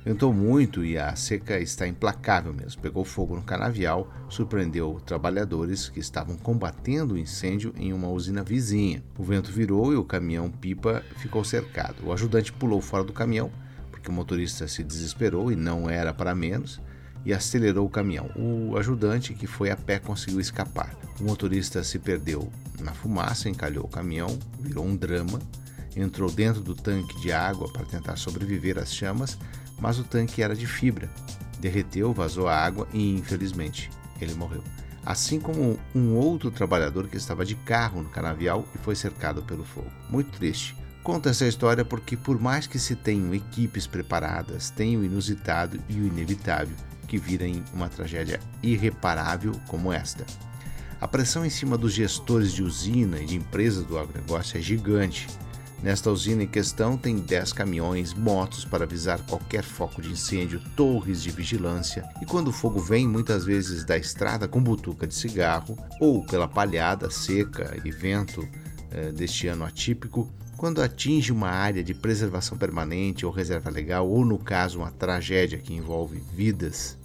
[0.04, 2.80] Ventou muito e a seca está implacável mesmo.
[2.80, 9.02] Pegou fogo no canavial, surpreendeu trabalhadores que estavam combatendo o incêndio em uma usina vizinha.
[9.18, 12.06] O vento virou e o caminhão-pipa ficou cercado.
[12.06, 13.50] O ajudante pulou fora do caminhão,
[13.90, 16.80] porque o motorista se desesperou e não era para menos
[17.24, 18.30] e acelerou o caminhão.
[18.36, 20.94] O ajudante, que foi a pé, conseguiu escapar.
[21.20, 22.50] O motorista se perdeu
[22.80, 25.40] na fumaça, encalhou o caminhão, virou um drama,
[25.94, 29.38] entrou dentro do tanque de água para tentar sobreviver às chamas,
[29.78, 31.10] mas o tanque era de fibra.
[31.58, 33.90] Derreteu, vazou a água e, infelizmente,
[34.20, 34.64] ele morreu.
[35.04, 39.64] Assim como um outro trabalhador que estava de carro no canavial e foi cercado pelo
[39.64, 39.90] fogo.
[40.08, 40.76] Muito triste.
[41.02, 45.94] Conta essa história porque, por mais que se tenham equipes preparadas, tem o inusitado e
[45.98, 46.76] o inevitável
[47.10, 50.24] que virem uma tragédia irreparável como esta.
[51.00, 55.26] A pressão em cima dos gestores de usina e de empresas do agronegócio é gigante.
[55.82, 61.20] Nesta usina em questão tem 10 caminhões, motos para avisar qualquer foco de incêndio, torres
[61.20, 65.76] de vigilância, e quando o fogo vem muitas vezes da estrada com butuca de cigarro
[65.98, 68.46] ou pela palhada seca e vento
[68.92, 74.24] eh, deste ano atípico, quando atinge uma área de preservação permanente ou reserva legal, ou
[74.24, 76.99] no caso uma tragédia que envolve vidas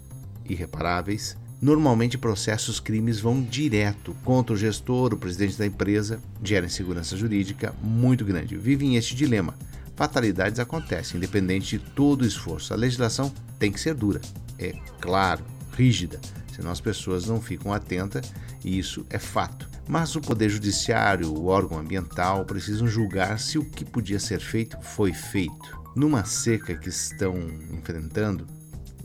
[0.48, 7.18] irreparáveis, normalmente processos crimes vão direto contra o gestor, o presidente da empresa, gera insegurança
[7.18, 8.58] jurídica muito grande.
[8.58, 9.56] Vivem este dilema.
[9.96, 12.74] Fatalidades acontecem, independente de todo o esforço.
[12.74, 14.20] A legislação tem que ser dura,
[14.60, 16.20] é claro, rígida,
[16.54, 18.32] senão as pessoas não ficam atentas
[18.64, 19.70] e isso é fato.
[19.88, 24.78] Mas o Poder Judiciário, o órgão ambiental, precisam julgar se o que podia ser feito
[24.82, 25.80] foi feito.
[25.96, 27.38] Numa seca que estão
[27.72, 28.48] enfrentando,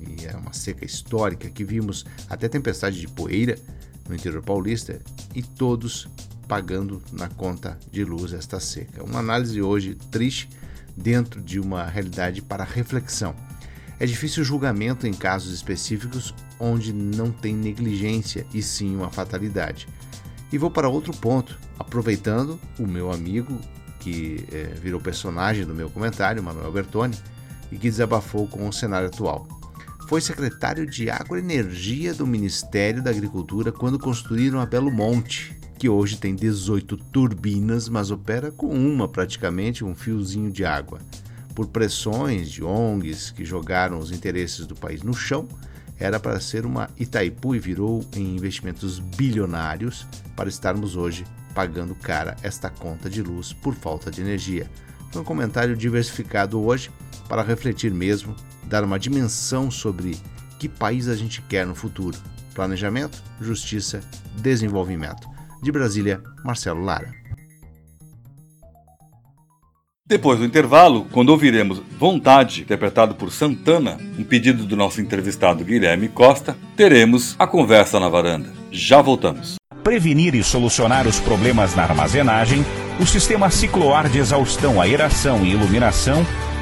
[0.00, 3.58] e é uma seca histórica que vimos até tempestade de poeira
[4.08, 5.00] no interior paulista
[5.34, 6.08] e todos
[6.48, 9.04] pagando na conta de luz esta seca.
[9.04, 10.48] Uma análise hoje triste
[10.96, 13.34] dentro de uma realidade para reflexão.
[14.00, 19.86] É difícil julgamento em casos específicos onde não tem negligência e sim uma fatalidade.
[20.52, 23.60] E vou para outro ponto, aproveitando o meu amigo
[24.00, 27.16] que é, virou personagem do meu comentário, Manuel Bertoni,
[27.70, 29.46] e que desabafou com o cenário atual.
[30.10, 36.16] Foi secretário de Agroenergia do Ministério da Agricultura quando construíram a Belo Monte, que hoje
[36.16, 40.98] tem 18 turbinas, mas opera com uma praticamente, um fiozinho de água.
[41.54, 45.46] Por pressões de ONGs que jogaram os interesses do país no chão,
[45.96, 52.34] era para ser uma Itaipu e virou em investimentos bilionários para estarmos hoje pagando cara
[52.42, 54.68] esta conta de luz por falta de energia.
[55.12, 56.90] Foi um comentário diversificado hoje
[57.28, 58.34] para refletir mesmo,
[58.70, 60.16] dar uma dimensão sobre
[60.58, 62.16] que país a gente quer no futuro.
[62.54, 64.00] Planejamento, justiça,
[64.36, 65.28] desenvolvimento.
[65.60, 67.12] De Brasília, Marcelo Lara.
[70.06, 76.08] Depois do intervalo, quando ouviremos Vontade, interpretado por Santana, um pedido do nosso entrevistado Guilherme
[76.08, 78.52] Costa, teremos a conversa na varanda.
[78.70, 79.56] Já voltamos.
[79.84, 82.64] Prevenir e solucionar os problemas na armazenagem,
[83.00, 86.24] o sistema cicloar de exaustão, aeração e iluminação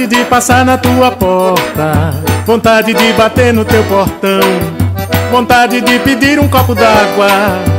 [0.00, 2.14] Vontade de passar na tua porta,
[2.46, 4.40] vontade de bater no teu portão,
[5.30, 7.28] vontade de pedir um copo d'água.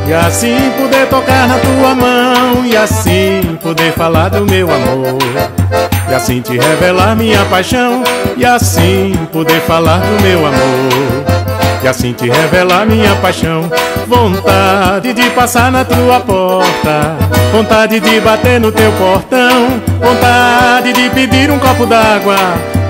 [0.08, 2.64] E assim poder tocar na tua mão.
[2.64, 5.18] E assim poder falar do meu amor.
[6.12, 8.04] E assim te revelar minha paixão.
[8.38, 11.41] E assim poder falar do meu amor.
[11.84, 13.70] E assim te revelar minha paixão.
[14.08, 17.16] Vontade de passar na tua porta.
[17.52, 19.82] Vontade de bater no teu portão.
[20.00, 22.36] Vontade de pedir um copo d'água.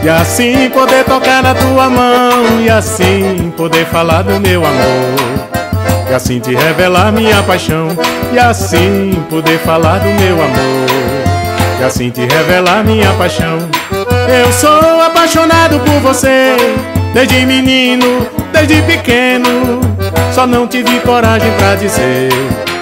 [0.03, 2.59] E assim poder tocar na tua mão.
[2.61, 5.51] E assim poder falar do meu amor.
[6.09, 7.87] E assim te revelar minha paixão.
[8.33, 11.31] E assim poder falar do meu amor.
[11.79, 13.57] E assim te revelar minha paixão.
[14.27, 16.57] Eu sou apaixonado por você
[17.14, 19.82] Desde menino, desde pequeno
[20.34, 22.30] Só não tive coragem pra dizer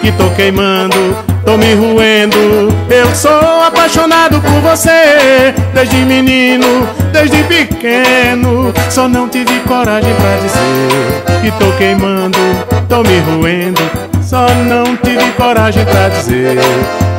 [0.01, 8.71] Que tô queimando, tô me ruendo Eu sou apaixonado por você Desde menino, desde pequeno
[8.89, 12.37] Só não tive coragem pra dizer Que tô queimando,
[12.87, 13.81] tô me ruendo
[14.21, 16.59] Só não tive coragem pra dizer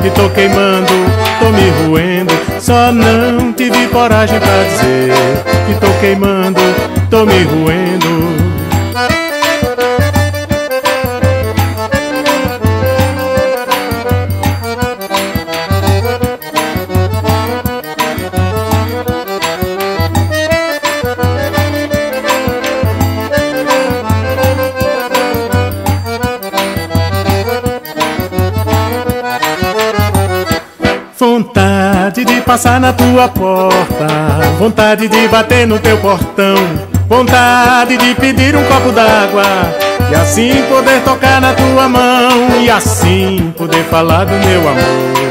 [0.01, 0.93] Que tô queimando,
[1.41, 5.13] tô me ruendo Só não tive coragem pra dizer
[5.67, 6.61] Que tô queimando,
[7.11, 8.51] tô me ruendo.
[31.19, 34.07] Vontade de passar na tua porta,
[34.57, 36.55] vontade de bater no teu portão,
[37.11, 39.43] vontade de pedir um copo d'água
[40.09, 45.21] e assim poder tocar na tua mão e assim poder falar do meu amor.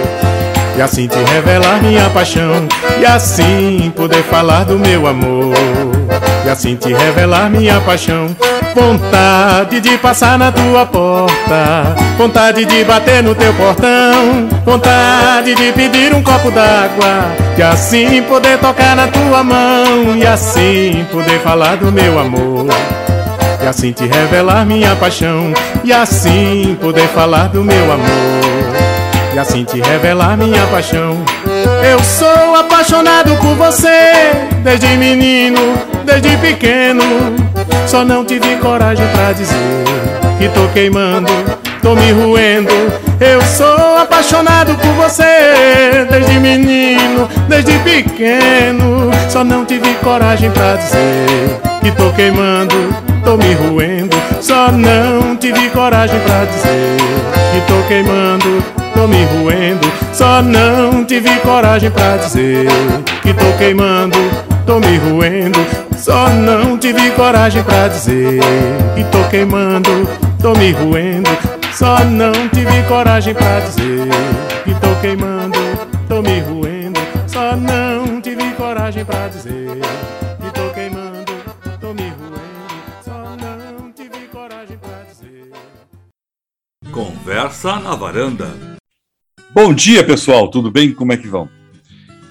[0.76, 2.66] E assim te revelar minha paixão
[3.00, 5.99] E assim poder falar do meu amor
[6.44, 8.34] e assim te revelar minha paixão.
[8.74, 16.14] Vontade de passar na tua porta, vontade de bater no teu portão, vontade de pedir
[16.14, 21.90] um copo d'água, e assim poder tocar na tua mão, e assim poder falar do
[21.90, 22.66] meu amor.
[23.62, 28.74] E assim te revelar minha paixão, e assim poder falar do meu amor,
[29.34, 31.22] e assim te revelar minha paixão.
[31.90, 34.10] Eu sou apaixonado por você,
[34.64, 37.04] desde menino, desde pequeno.
[37.86, 39.84] Só não tive coragem pra dizer
[40.38, 41.30] que tô queimando,
[41.82, 42.72] tô me roendo.
[43.20, 49.10] Eu sou apaixonado por você, desde menino, desde pequeno.
[49.28, 52.74] Só não tive coragem pra dizer que tô queimando,
[53.24, 54.16] tô me roendo.
[54.40, 56.96] Só não tive coragem pra dizer
[57.52, 58.64] que tô queimando,
[58.94, 59.92] tô me roendo.
[60.12, 62.68] Só não tive coragem pra dizer
[63.22, 64.18] que tô queimando,
[64.66, 65.58] tô me roendo.
[65.96, 68.40] Só não tive coragem pra dizer
[68.94, 70.08] que tô queimando,
[70.40, 71.30] tô me roendo.
[71.72, 74.08] Só não tive coragem pra dizer
[74.64, 75.58] que tô queimando,
[76.08, 77.00] tô me roendo.
[77.26, 79.78] Só não tive coragem pra dizer
[80.40, 80.99] que tô queimando,
[86.92, 88.52] Conversa na varanda.
[89.54, 90.92] Bom dia, pessoal, tudo bem?
[90.92, 91.48] Como é que vão?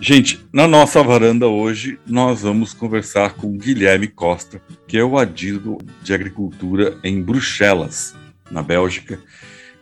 [0.01, 5.78] Gente, na nossa varanda hoje nós vamos conversar com Guilherme Costa, que é o adido
[6.03, 8.14] de agricultura em Bruxelas,
[8.51, 9.18] na Bélgica.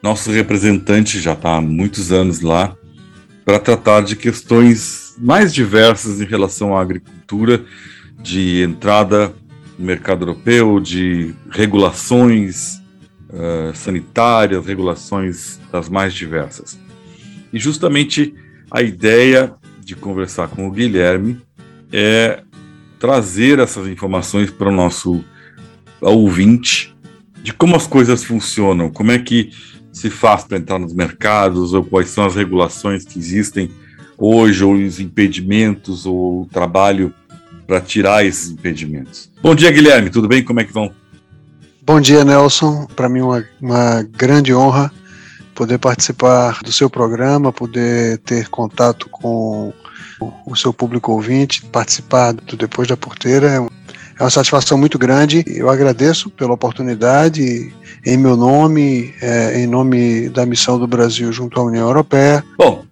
[0.01, 2.75] Nosso representante já está há muitos anos lá
[3.43, 7.65] para tratar de questões mais diversas em relação à agricultura,
[8.21, 9.33] de entrada
[9.77, 12.79] no mercado europeu, de regulações
[13.29, 16.79] uh, sanitárias, regulações das mais diversas.
[17.51, 18.33] E justamente
[18.69, 21.41] a ideia de conversar com o Guilherme
[21.91, 22.41] é
[22.99, 25.23] trazer essas informações para o nosso
[26.01, 26.95] ouvinte
[27.41, 29.51] de como as coisas funcionam, como é que
[29.97, 33.71] se faz para entrar nos mercados, ou quais são as regulações que existem
[34.17, 37.13] hoje, ou os impedimentos, ou o trabalho
[37.65, 39.31] para tirar esses impedimentos.
[39.41, 40.43] Bom dia, Guilherme, tudo bem?
[40.43, 40.91] Como é que vão?
[41.87, 42.85] Bom dia, Nelson.
[42.97, 44.91] Para mim, uma, uma grande honra
[45.55, 49.71] poder participar do seu programa, poder ter contato com
[50.45, 53.47] o seu público ouvinte, participar do Depois da Porteira.
[53.47, 53.55] É,
[54.19, 55.45] é uma satisfação muito grande.
[55.47, 57.73] Eu agradeço pela oportunidade,
[58.05, 62.43] em meu nome, é, em nome da missão do Brasil junto à União Europeia.
[62.57, 62.83] Bom,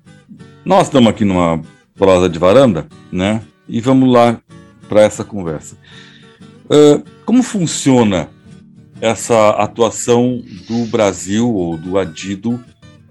[0.63, 1.61] nós estamos aqui numa
[1.97, 3.41] prosa de varanda, né?
[3.67, 4.39] E vamos lá
[4.87, 5.75] para essa conversa.
[6.67, 8.29] Uh, como funciona
[9.01, 12.63] essa atuação do Brasil ou do Adido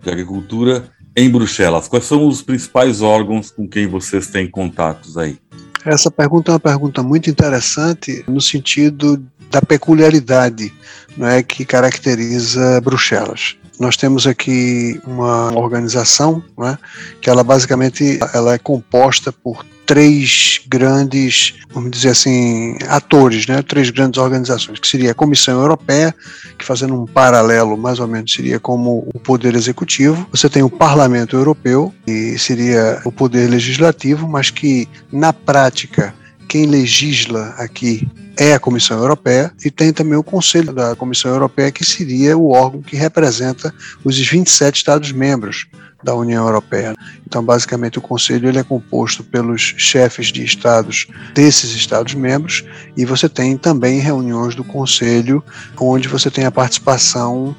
[0.02, 1.88] de Agricultura em Bruxelas?
[1.88, 5.38] Quais são os principais órgãos com quem vocês têm contatos aí?
[5.84, 10.72] Essa pergunta é uma pergunta muito interessante no sentido da peculiaridade
[11.16, 13.56] não é, que caracteriza Bruxelas.
[13.78, 16.78] Nós temos aqui uma organização é,
[17.20, 23.62] que ela basicamente ela é composta por três grandes, vamos dizer assim, atores, né?
[23.62, 26.14] três grandes organizações, que seria a Comissão Europeia,
[26.58, 30.70] que fazendo um paralelo mais ou menos seria como o Poder Executivo, você tem o
[30.70, 36.14] Parlamento Europeu, que seria o Poder Legislativo, mas que na prática
[36.48, 41.70] quem legisla aqui é a Comissão Europeia e tem também o Conselho da Comissão Europeia,
[41.70, 43.72] que seria o órgão que representa
[44.04, 45.66] os 27 Estados-membros
[46.02, 46.94] da União Europeia.
[47.26, 52.64] Então, basicamente, o Conselho ele é composto pelos chefes de estados desses Estados-membros
[52.96, 55.42] e você tem também reuniões do Conselho
[55.78, 57.56] onde você tem a participação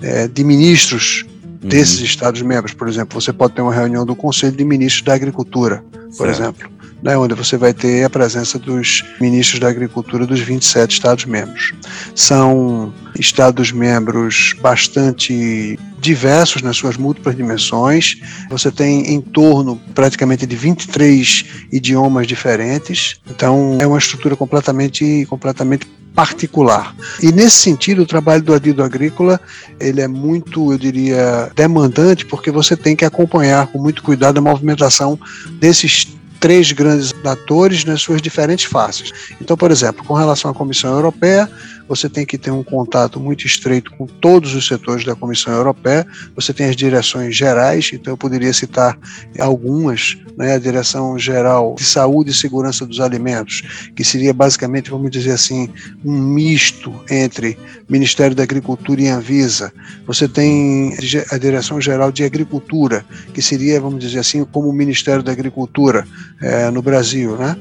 [0.00, 1.24] é, de ministros
[1.62, 1.68] uhum.
[1.68, 2.72] desses Estados-membros.
[2.72, 5.82] Por exemplo, você pode ter uma reunião do Conselho de Ministros da Agricultura,
[6.16, 6.30] por certo.
[6.30, 11.72] exemplo né, onde você vai ter a presença dos ministros da Agricultura dos 27 Estados-membros.
[12.14, 18.20] São Estados-membros bastante diversos nas suas múltiplas dimensões.
[18.50, 23.20] Você tem em torno praticamente de 23 idiomas diferentes.
[23.28, 26.96] Então é uma estrutura completamente completamente particular.
[27.22, 29.40] E nesse sentido, o trabalho do adido agrícola,
[29.78, 34.40] ele é muito, eu diria, demandante, porque você tem que acompanhar com muito cuidado a
[34.40, 35.16] movimentação
[35.60, 39.12] desses três grandes atores nas suas diferentes faces.
[39.40, 41.48] Então, por exemplo, com relação à Comissão Europeia,
[41.88, 46.06] você tem que ter um contato muito estreito com todos os setores da Comissão Europeia,
[46.34, 48.98] você tem as direções gerais, então eu poderia citar
[49.38, 55.10] algumas, né, a Direção Geral de Saúde e Segurança dos Alimentos, que seria basicamente, vamos
[55.10, 55.68] dizer assim,
[56.04, 57.58] um misto entre
[57.88, 59.72] Ministério da Agricultura e Anvisa.
[60.06, 60.94] Você tem
[61.30, 66.06] a Direção Geral de Agricultura, que seria, vamos dizer assim, como o Ministério da Agricultura
[66.40, 67.56] é, no Brasil, né?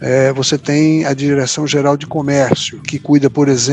[0.00, 3.71] É, você tem a Direção Geral de Comércio, que cuida, por exemplo,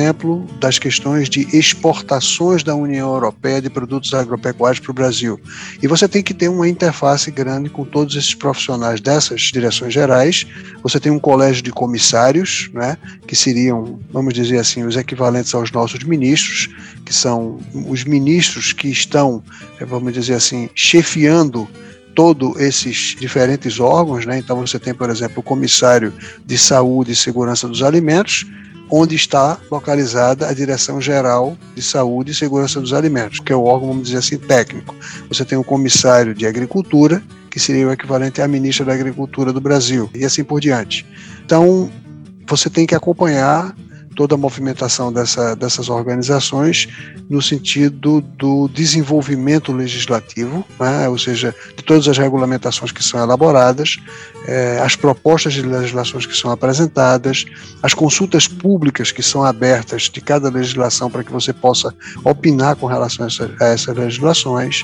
[0.59, 5.39] das questões de exportações da União Europeia de produtos agropecuários para o Brasil.
[5.81, 10.45] E você tem que ter uma interface grande com todos esses profissionais dessas direções gerais.
[10.83, 12.97] Você tem um colégio de comissários, né,
[13.27, 16.69] que seriam, vamos dizer assim, os equivalentes aos nossos ministros,
[17.05, 19.43] que são os ministros que estão,
[19.81, 21.67] vamos dizer assim, chefiando
[22.15, 24.37] todos esses diferentes órgãos, né?
[24.37, 26.13] Então você tem, por exemplo, o comissário
[26.45, 28.45] de saúde e segurança dos alimentos,
[28.89, 33.63] onde está localizada a Direção Geral de Saúde e Segurança dos Alimentos, que é o
[33.63, 34.95] órgão, vamos dizer assim, técnico.
[35.27, 39.61] Você tem o comissário de Agricultura, que seria o equivalente à ministra da Agricultura do
[39.61, 41.05] Brasil, e assim por diante.
[41.45, 41.89] Então,
[42.47, 43.75] você tem que acompanhar
[44.15, 46.87] toda a movimentação dessa, dessas organizações
[47.29, 51.07] no sentido do desenvolvimento legislativo, né?
[51.07, 53.97] ou seja, de todas as regulamentações que são elaboradas,
[54.47, 57.45] eh, as propostas de legislações que são apresentadas,
[57.83, 61.93] as consultas públicas que são abertas de cada legislação para que você possa
[62.23, 64.83] opinar com relação a, essa, a essas legislações.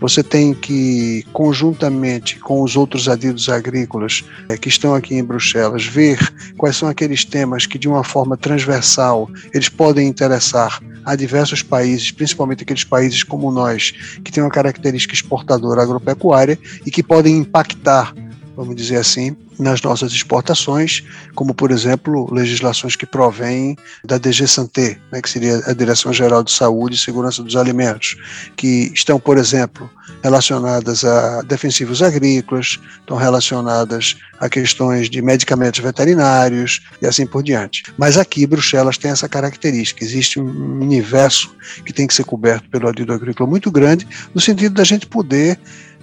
[0.00, 5.86] Você tem que, conjuntamente com os outros adidos agrícolas eh, que estão aqui em Bruxelas,
[5.86, 6.18] ver
[6.58, 11.62] quais são aqueles temas que, de uma forma transversal, transversal, eles podem interessar a diversos
[11.62, 13.92] países, principalmente aqueles países como nós,
[14.24, 18.12] que têm uma característica exportadora agropecuária e que podem impactar,
[18.56, 21.04] vamos dizer assim, nas nossas exportações,
[21.34, 26.42] como, por exemplo, legislações que provêm da DG Santé, né, que seria a Direção Geral
[26.42, 28.16] de Saúde e Segurança dos Alimentos,
[28.56, 29.90] que estão, por exemplo,
[30.22, 37.84] relacionadas a defensivos agrícolas, estão relacionadas a questões de medicamentos veterinários e assim por diante.
[37.98, 41.54] Mas aqui, Bruxelas tem essa característica, existe um universo
[41.84, 45.58] que tem que ser coberto pelo adido agrícola muito grande, no sentido da gente poder,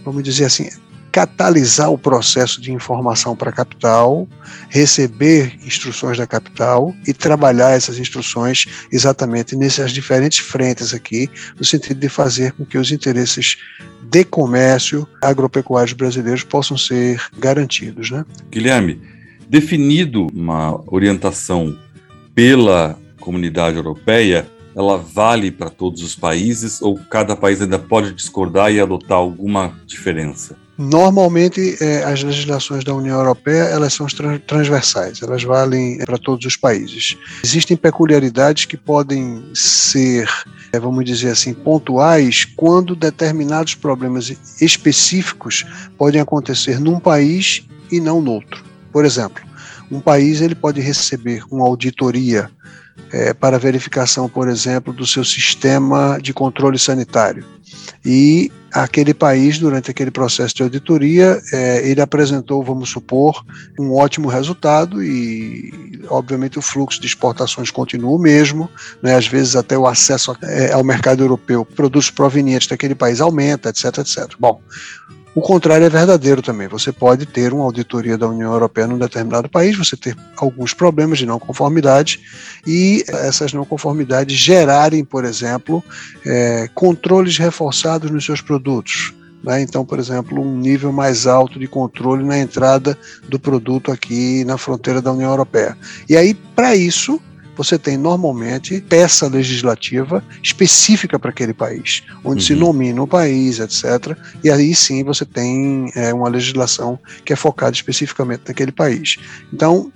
[0.05, 0.69] vamos dizer assim,
[1.13, 4.27] catalisar o processo de informação para a capital,
[4.67, 11.99] receber instruções da capital e trabalhar essas instruções exatamente nessas diferentes frentes aqui, no sentido
[11.99, 13.57] de fazer com que os interesses
[14.01, 18.09] de comércio agropecuários brasileiros possam ser garantidos.
[18.09, 18.25] Né?
[18.49, 18.99] Guilherme,
[19.47, 21.77] definido uma orientação
[22.33, 28.73] pela comunidade europeia, ela vale para todos os países ou cada país ainda pode discordar
[28.73, 30.62] e adotar alguma diferença?
[30.77, 34.07] Normalmente, é, as legislações da União Europeia elas são
[34.47, 37.15] transversais, elas valem para todos os países.
[37.43, 40.27] Existem peculiaridades que podem ser,
[40.71, 45.63] é, vamos dizer assim, pontuais quando determinados problemas específicos
[45.95, 48.63] podem acontecer num país e não no outro.
[48.91, 49.43] Por exemplo,
[49.91, 52.49] um país ele pode receber uma auditoria
[53.13, 57.45] é, para verificação, por exemplo, do seu sistema de controle sanitário.
[58.03, 63.45] E aquele país, durante aquele processo de auditoria, é, ele apresentou, vamos supor,
[63.79, 68.67] um ótimo resultado e, obviamente, o fluxo de exportações continua o mesmo,
[69.01, 73.69] né, às vezes até o acesso é, ao mercado europeu, produtos provenientes daquele país aumenta,
[73.69, 74.33] etc, etc.
[74.39, 74.59] Bom,
[75.35, 76.67] o contrário é verdadeiro também.
[76.67, 81.17] Você pode ter uma auditoria da União Europeia num determinado país, você ter alguns problemas
[81.17, 82.19] de não conformidade
[82.65, 85.83] e essas não conformidades gerarem, por exemplo,
[86.25, 89.13] é, controles reforçados nos seus produtos.
[89.43, 89.61] Né?
[89.61, 94.57] Então, por exemplo, um nível mais alto de controle na entrada do produto aqui na
[94.57, 95.77] fronteira da União Europeia.
[96.07, 97.19] E aí, para isso,
[97.55, 102.47] você tem normalmente peça legislativa específica para aquele país, onde uhum.
[102.47, 104.17] se nomina o país, etc.
[104.43, 109.17] E aí sim você tem é, uma legislação que é focada especificamente naquele país.
[109.51, 109.91] Então,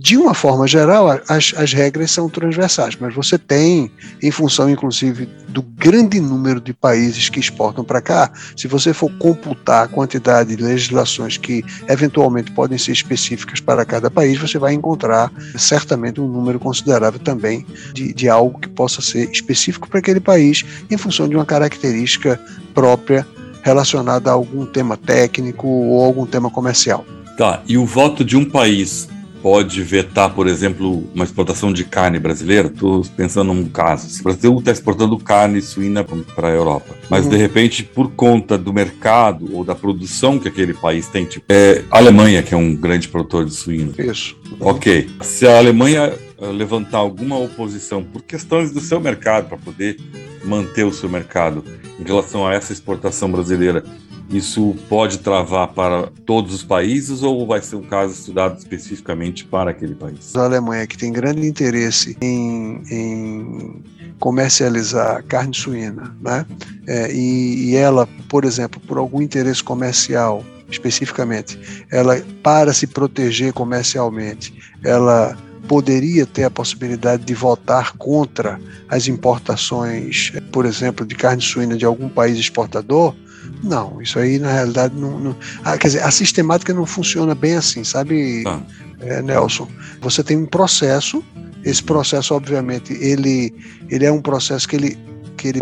[0.00, 3.92] de uma forma geral, as, as regras são transversais, mas você tem,
[4.22, 9.12] em função inclusive do grande número de países que exportam para cá, se você for
[9.18, 14.72] computar a quantidade de legislações que eventualmente podem ser específicas para cada país, você vai
[14.72, 20.20] encontrar certamente um número considerável também de, de algo que possa ser específico para aquele
[20.20, 22.40] país, em função de uma característica
[22.72, 23.26] própria
[23.60, 27.04] relacionada a algum tema técnico ou algum tema comercial.
[27.36, 29.06] Tá, e o voto de um país
[29.42, 32.68] pode vetar, por exemplo, uma exportação de carne brasileira?
[32.68, 34.08] Estou pensando num caso.
[34.08, 37.30] Se o Brasil está exportando carne suína para a Europa, mas uhum.
[37.30, 41.82] de repente, por conta do mercado ou da produção que aquele país tem, tipo, é
[41.90, 43.92] a Alemanha, que é um grande produtor de suíno.
[43.98, 44.36] Isso.
[44.58, 45.08] Ok.
[45.22, 49.96] Se a Alemanha uh, levantar alguma oposição por questões do seu mercado, para poder
[50.44, 51.64] manter o seu mercado
[51.98, 53.84] em relação a essa exportação brasileira,
[54.30, 59.70] isso pode travar para todos os países ou vai ser um caso estudado especificamente para
[59.70, 60.34] aquele país?
[60.36, 63.82] A Alemanha, que tem grande interesse em, em
[64.18, 66.46] comercializar carne suína, né?
[66.86, 71.58] É, e, e ela, por exemplo, por algum interesse comercial especificamente,
[71.90, 74.54] ela para se proteger comercialmente,
[74.84, 81.76] ela poderia ter a possibilidade de votar contra as importações, por exemplo, de carne suína
[81.76, 83.14] de algum país exportador,
[83.62, 85.18] não, isso aí na realidade não.
[85.18, 88.60] não ah, quer dizer, a sistemática não funciona bem assim, sabe, ah.
[89.00, 89.68] é, Nelson?
[90.00, 91.22] Você tem um processo,
[91.64, 93.54] esse processo, obviamente, ele,
[93.88, 94.98] ele é um processo que ele,
[95.36, 95.60] que ele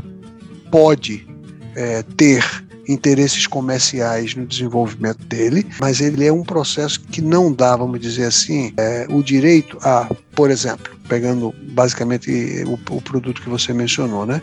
[0.70, 1.26] pode
[1.74, 2.44] é, ter
[2.88, 8.24] interesses comerciais no desenvolvimento dele, mas ele é um processo que não dá, vamos dizer
[8.24, 12.30] assim, é, o direito a, por exemplo, pegando basicamente
[12.66, 14.40] o, o produto que você mencionou, né?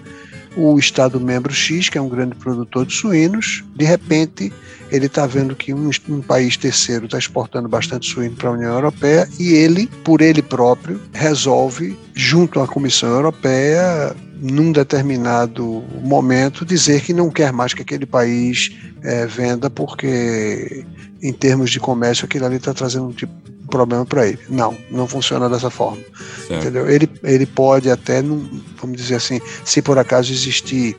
[0.55, 4.51] O Estado membro X, que é um grande produtor de suínos, de repente
[4.91, 8.73] ele está vendo que um, um, país terceiro está exportando bastante suíno para a União
[8.73, 17.01] Europeia e ele, por ele próprio, resolve, junto à Comissão Europeia, num determinado momento, dizer
[17.01, 20.85] que não quer mais que aquele país é, venda porque,
[21.21, 23.33] em termos de comércio, aquilo ali está trazendo um tipo
[23.65, 24.39] problema para ele.
[24.49, 26.01] Não, não funciona dessa forma.
[26.49, 26.89] Entendeu?
[26.89, 30.97] Ele, ele pode até, vamos dizer assim, se por acaso existir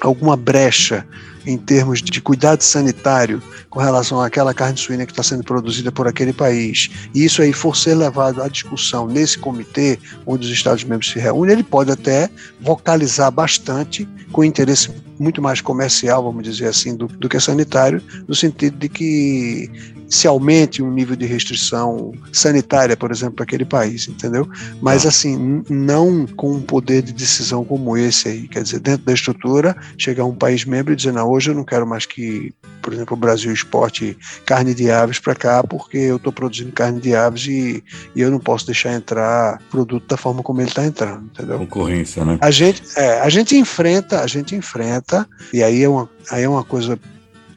[0.00, 1.06] alguma brecha
[1.46, 6.06] em termos de cuidado sanitário com relação àquela carne suína que está sendo produzida por
[6.06, 11.10] aquele país, e isso aí for ser levado à discussão nesse comitê, onde os Estados-membros
[11.10, 12.28] se reúnem, ele pode até
[12.60, 14.90] vocalizar bastante com interesse
[15.22, 19.70] muito mais comercial, vamos dizer assim, do, do que sanitário, no sentido de que
[20.08, 24.46] se aumente um nível de restrição sanitária, por exemplo, para aquele país, entendeu?
[24.80, 25.08] Mas, ah.
[25.08, 28.48] assim, não com um poder de decisão como esse aí.
[28.48, 31.64] Quer dizer, dentro da estrutura, chegar um país membro e dizer, não, hoje eu não
[31.64, 32.52] quero mais que,
[32.82, 37.00] por exemplo, o Brasil exporte carne de aves para cá, porque eu estou produzindo carne
[37.00, 37.82] de aves e,
[38.14, 41.58] e, eu não posso deixar entrar produto da forma como ele está entrando, entendeu?
[41.58, 42.38] Concorrência, né?
[42.40, 46.48] A gente, é, a gente enfrenta, a gente enfrenta, e aí é uma, aí é
[46.48, 46.98] uma coisa,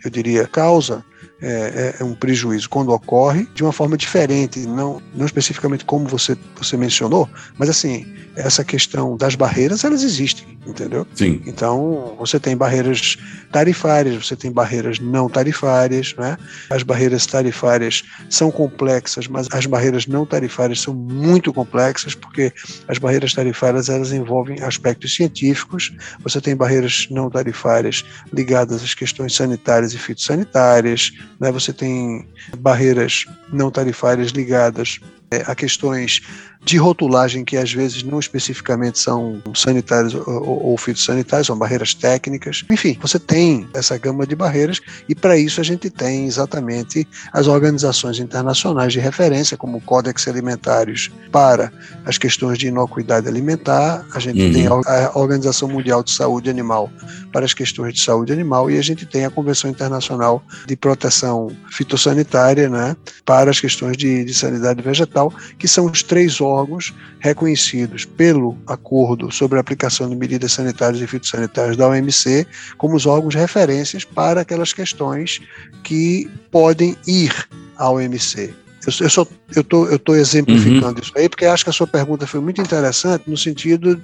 [0.04, 1.04] eu diria, causa
[1.42, 6.08] é, é, é, um prejuízo quando ocorre de uma forma diferente, não, não especificamente como
[6.08, 8.06] você, você mencionou, mas assim,
[8.36, 11.08] essa questão das barreiras, elas existem, entendeu?
[11.14, 11.42] Sim.
[11.46, 13.18] Então, você tem barreiras
[13.52, 16.38] tarifárias, você tem barreiras não tarifárias, né?
[16.70, 22.52] As barreiras tarifárias são complexas, mas as barreiras não tarifárias são muito complexas, porque
[22.88, 29.34] as barreiras tarifárias, elas envolvem aspectos científicos, você tem barreiras não tarifárias ligadas às questões
[29.36, 31.52] sanitárias e fitossanitárias, né?
[31.52, 32.28] Você tem
[32.58, 35.00] barreiras não tarifárias ligadas
[35.32, 36.22] é, a questões
[36.66, 42.66] de rotulagem que às vezes não especificamente são sanitárias ou, ou fitossanitárias, são barreiras técnicas.
[42.72, 47.46] Enfim, você tem essa gama de barreiras e para isso a gente tem exatamente as
[47.48, 51.72] organizações internacionais de referência, como o Códex Alimentares para
[52.04, 54.54] as questões de inocuidade alimentar, a gente uhum.
[54.54, 56.90] tem a Organização Mundial de Saúde Animal
[57.32, 61.52] para as questões de saúde animal e a gente tem a Convenção Internacional de Proteção
[61.70, 66.94] Fitossanitária né, para as questões de, de sanidade vegetal, que são os três órgãos órgãos
[67.20, 72.48] reconhecidos pelo Acordo sobre a Aplicação de Medidas Sanitárias e Fitossanitárias da OMC
[72.78, 75.42] como os órgãos referências para aquelas questões
[75.84, 77.34] que podem ir
[77.78, 78.54] à OMC.
[78.86, 81.02] Eu, eu, eu tô, eu tô exemplificando uhum.
[81.02, 84.00] isso aí porque acho que a sua pergunta foi muito interessante no sentido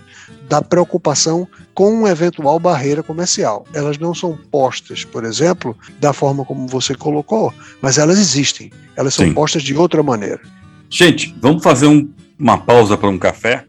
[0.50, 3.66] da preocupação com uma eventual barreira comercial.
[3.74, 8.72] Elas não são postas, por exemplo, da forma como você colocou, mas elas existem.
[8.96, 9.34] Elas são Sim.
[9.34, 10.42] postas de outra maneira.
[10.90, 12.10] Gente, vamos fazer um
[12.42, 13.66] uma pausa para um café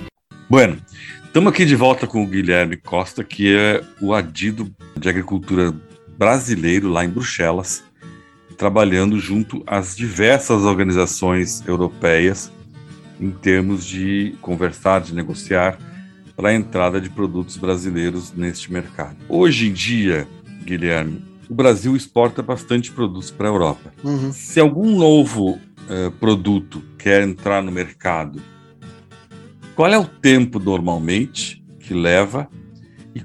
[0.49, 0.78] Bueno,
[1.24, 5.74] estamos aqui de volta com o Guilherme Costa, que é o adido de agricultura
[6.16, 7.84] brasileiro lá em Bruxelas,
[8.57, 12.51] trabalhando junto às diversas organizações europeias
[13.20, 15.78] em termos de conversar, de negociar
[16.36, 19.16] para a entrada de produtos brasileiros neste mercado.
[19.28, 20.28] Hoje em dia,
[20.64, 23.92] Guilherme, o Brasil exporta bastante produtos para a Europa.
[24.04, 24.32] Uhum.
[24.32, 25.58] Se algum novo
[25.88, 28.42] eh, produto quer entrar no mercado,
[29.74, 32.48] qual é o tempo normalmente que leva
[33.14, 33.22] e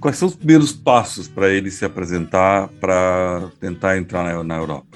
[0.00, 4.89] quais são os primeiros passos para ele se apresentar para tentar entrar na, na Europa?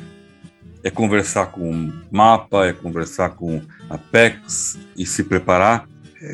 [0.85, 3.61] É conversar com o MAPA, é conversar com
[3.91, 5.89] a PEX e se preparar?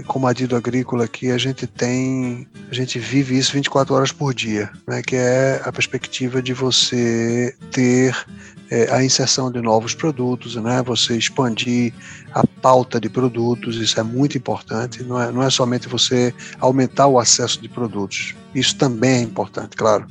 [0.07, 4.71] como adido agrícola aqui, a gente tem, a gente vive isso 24 horas por dia,
[4.87, 8.15] né, que é a perspectiva de você ter
[8.71, 11.93] é, a inserção de novos produtos, né, você expandir
[12.33, 17.07] a pauta de produtos, isso é muito importante, não é, não é somente você aumentar
[17.09, 20.07] o acesso de produtos, isso também é importante, claro,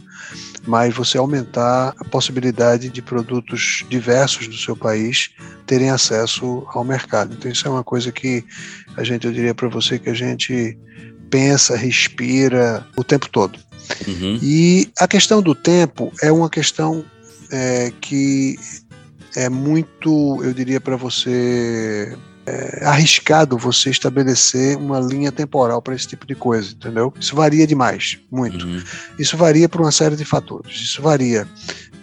[0.69, 5.31] mas você aumentar a possibilidade de produtos diversos do seu país
[5.65, 7.33] terem acesso ao mercado.
[7.33, 8.45] Então isso é uma coisa que
[8.95, 10.77] a gente, eu diria para você que a gente
[11.31, 13.57] pensa, respira o tempo todo.
[14.07, 14.37] Uhum.
[14.43, 17.03] E a questão do tempo é uma questão
[17.51, 18.55] é, que
[19.35, 22.15] é muito, eu diria para você,
[22.49, 27.13] é arriscado você estabelecer uma linha temporal para esse tipo de coisa, entendeu?
[27.19, 28.65] Isso varia demais, muito.
[28.65, 28.81] Uhum.
[29.17, 30.75] Isso varia por uma série de fatores.
[30.75, 31.47] Isso varia,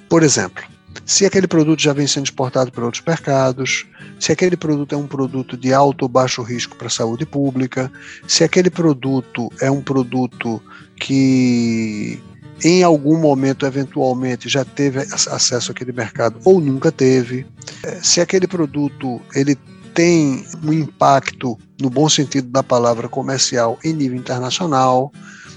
[0.08, 0.62] por exemplo,
[1.04, 3.86] se aquele produto já vem sendo exportado para outros mercados,
[4.18, 7.90] se aquele produto é um produto de alto ou baixo risco para a saúde pública,
[8.26, 10.62] se aquele produto é um produto
[10.96, 12.20] que
[12.64, 17.46] em algum momento, eventualmente, já teve acesso àquele mercado ou nunca teve,
[17.82, 19.58] é, se aquele produto ele
[19.96, 25.10] tem um impacto, no bom sentido da palavra, comercial em nível internacional,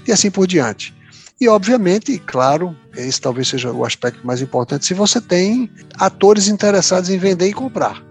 [0.08, 0.94] e assim por diante.
[1.38, 7.10] E, obviamente, claro, esse talvez seja o aspecto mais importante, se você tem atores interessados
[7.10, 8.02] em vender e comprar.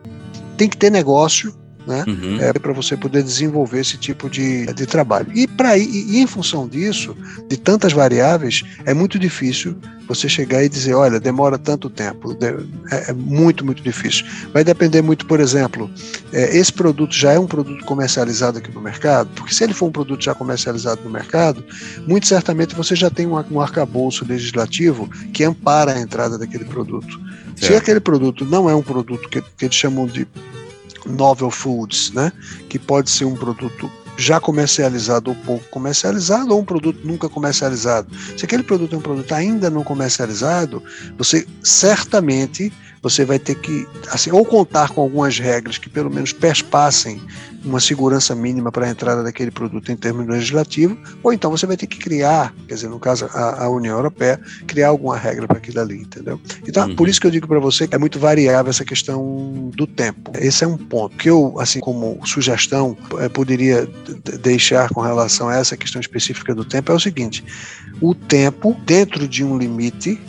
[0.55, 1.53] Tem que ter negócio,
[1.89, 2.05] né?
[2.07, 2.37] Uhum.
[2.39, 5.27] É, para você poder desenvolver esse tipo de, de trabalho.
[5.33, 7.17] E, pra, e, e em função disso,
[7.47, 9.75] de tantas variáveis, é muito difícil
[10.07, 12.37] você chegar e dizer, olha, demora tanto tempo.
[12.91, 14.23] É, é muito, muito difícil.
[14.53, 15.89] Vai depender muito, por exemplo,
[16.31, 19.87] é, esse produto já é um produto comercializado aqui no mercado, porque se ele for
[19.87, 21.63] um produto já comercializado no mercado,
[22.07, 27.19] muito certamente você já tem um, um arcabouço legislativo que ampara a entrada daquele produto.
[27.55, 27.65] Certo.
[27.65, 30.27] Se aquele produto não é um produto que, que eles chamam de
[31.09, 32.31] novel foods, né?
[32.67, 38.09] Que pode ser um produto já comercializado ou pouco comercializado ou um produto nunca comercializado.
[38.37, 40.83] Se aquele produto é um produto ainda não comercializado,
[41.17, 46.33] você certamente você vai ter que assim ou contar com algumas regras que pelo menos
[46.33, 47.21] perspassem
[47.63, 51.77] uma segurança mínima para a entrada daquele produto em termos legislativos, ou então você vai
[51.77, 55.57] ter que criar, quer dizer, no caso a, a União Europeia, criar alguma regra para
[55.57, 56.39] aquilo ali, entendeu?
[56.67, 56.95] Então, Uhum.
[56.95, 60.31] por isso que eu digo para você que é muito variável essa questão do tempo.
[60.35, 63.87] Esse é um ponto que eu, assim como sugestão, eh, poderia
[64.41, 67.43] deixar com relação a essa questão específica do tempo é o seguinte:
[68.01, 70.19] o tempo dentro de um limite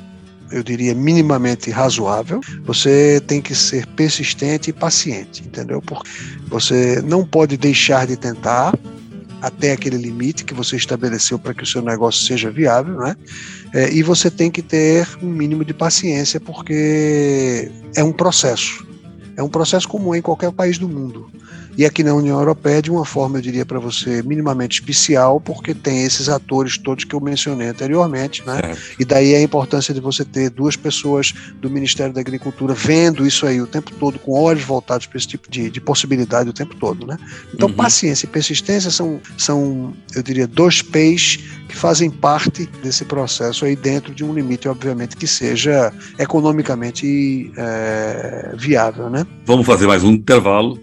[0.50, 5.80] eu diria, minimamente razoável, você tem que ser persistente e paciente, entendeu?
[5.80, 6.08] Porque
[6.48, 8.74] você não pode deixar de tentar
[9.40, 13.16] até aquele limite que você estabeleceu para que o seu negócio seja viável, né?
[13.72, 18.89] É, e você tem que ter um mínimo de paciência, porque é um processo.
[19.40, 21.30] É um processo comum em qualquer país do mundo.
[21.78, 25.74] E aqui na União Europeia, de uma forma, eu diria para você, minimamente especial, porque
[25.74, 28.60] tem esses atores todos que eu mencionei anteriormente, né?
[28.98, 33.46] E daí a importância de você ter duas pessoas do Ministério da Agricultura vendo isso
[33.46, 36.74] aí o tempo todo, com olhos voltados para esse tipo de, de possibilidade o tempo
[36.74, 37.16] todo, né?
[37.54, 37.74] Então, Uhum.
[37.74, 43.76] paciência e persistência são, são, eu diria, dois P's que fazem parte desse processo aí
[43.76, 49.24] dentro de um limite, obviamente, que seja economicamente é, viável, né?
[49.44, 50.78] Vamos fazer mais um intervalo.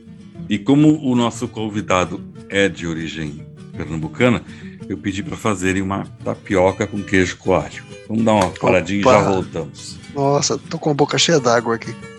[0.49, 3.45] E como o nosso convidado é de origem
[3.75, 4.41] pernambucana,
[4.87, 7.83] eu pedi para fazerem uma tapioca com queijo coalho.
[8.07, 9.31] Vamos dar uma paradinha e já Opa.
[9.31, 9.97] voltamos.
[10.15, 11.93] Nossa, tô com a boca cheia d'água aqui.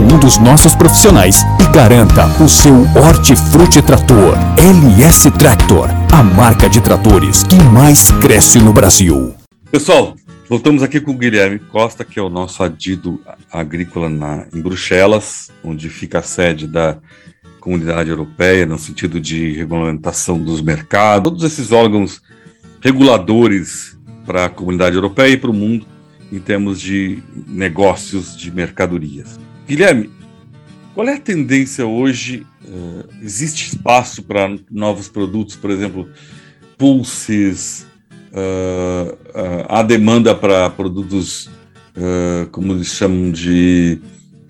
[0.00, 4.34] um dos nossos profissionais e garanta o seu Hortifruti Trator.
[4.56, 9.34] LS Tractor, a marca de tratores que mais cresce no Brasil.
[9.70, 10.16] Pessoal,
[10.48, 13.20] voltamos aqui com o Guilherme Costa, que é o nosso adido
[13.52, 16.96] agrícola na, em Bruxelas, onde fica a sede da
[17.60, 22.22] comunidade europeia, no sentido de regulamentação dos mercados, todos esses órgãos
[22.80, 25.86] reguladores para a comunidade europeia e para o mundo
[26.32, 29.38] em termos de negócios de mercadorias.
[29.70, 30.10] Guilherme,
[30.94, 32.44] qual é a tendência hoje?
[32.64, 36.08] Uh, existe espaço para novos produtos, por exemplo,
[36.76, 37.86] pulses,
[38.32, 41.48] uh, uh, há demanda para produtos,
[42.50, 44.00] como eles chamam de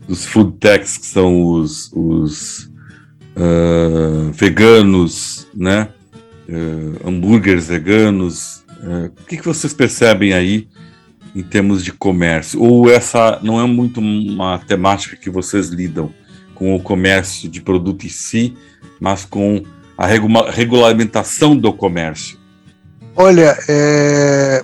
[0.08, 2.70] dos food techs, que são os, os
[4.32, 5.88] veganos, né?
[7.04, 8.64] hambúrgueres veganos.
[9.20, 10.68] o que, que vocês percebem aí
[11.34, 12.60] em termos de comércio?
[12.60, 16.12] Ou essa não é muito uma temática que vocês lidam
[16.54, 18.54] com o comércio de produto em si,
[19.00, 19.62] mas com
[19.96, 20.06] a
[20.50, 22.38] regulamentação do comércio?
[23.16, 24.62] Olha, é,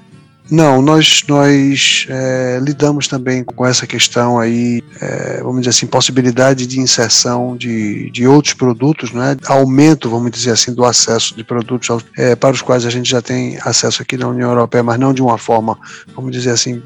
[0.50, 6.66] não, nós, nós é, lidamos também com essa questão aí, é, vamos dizer assim, possibilidade
[6.66, 9.36] de inserção de, de outros produtos, né?
[9.46, 13.20] aumento, vamos dizer assim, do acesso de produtos é, para os quais a gente já
[13.20, 15.76] tem acesso aqui na União Europeia, mas não de uma forma,
[16.14, 16.80] vamos dizer assim,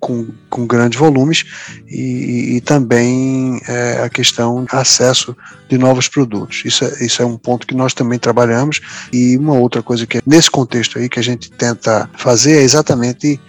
[0.00, 1.44] com, com grandes volumes
[1.88, 5.36] e, e também é, a questão de acesso
[5.68, 6.62] de novos produtos.
[6.64, 8.80] Isso é, isso é um ponto que nós também trabalhamos
[9.12, 12.62] e uma outra coisa que é nesse contexto aí que a gente tenta fazer é
[12.62, 13.40] exatamente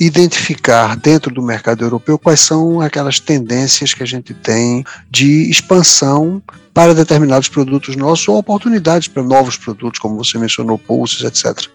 [0.00, 6.42] identificar dentro do mercado europeu quais são aquelas tendências que a gente tem de expansão
[6.74, 11.68] para determinados produtos nossos ou oportunidades para novos produtos, como você mencionou, pulses, etc.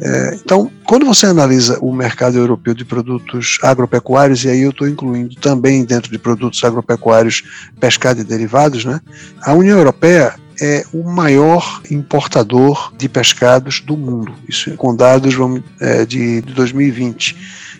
[0.00, 4.88] É, então, quando você analisa o mercado europeu de produtos agropecuários, e aí eu estou
[4.88, 7.42] incluindo também dentro de produtos agropecuários
[7.78, 9.00] pescado e derivados, né,
[9.42, 15.62] a União Europeia é o maior importador de pescados do mundo, isso com dados vamos,
[15.80, 17.36] é, de, de 2020.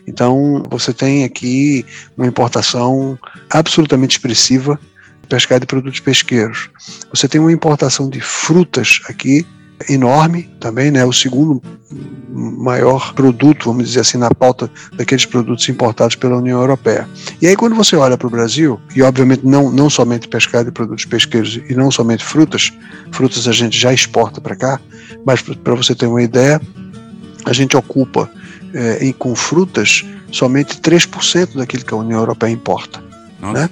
[0.07, 1.85] Então, você tem aqui
[2.17, 3.19] uma importação
[3.51, 4.81] absolutamente expressiva
[5.23, 6.71] de pescado e produtos pesqueiros.
[7.11, 9.47] Você tem uma importação de frutas aqui
[9.89, 11.05] enorme também, né?
[11.05, 11.63] O segundo
[12.33, 17.09] maior produto, vamos dizer assim, na pauta daqueles produtos importados pela União Europeia.
[17.43, 20.73] E aí quando você olha para o Brasil, e obviamente não, não somente pescado e
[20.73, 22.73] produtos pesqueiros e não somente frutas,
[23.11, 24.81] frutas a gente já exporta para cá,
[25.27, 26.61] mas para você ter uma ideia,
[27.45, 28.31] a gente ocupa
[28.73, 33.03] é, em, com frutas somente 3% daquilo que a União Europeia importa.
[33.41, 33.71] Né?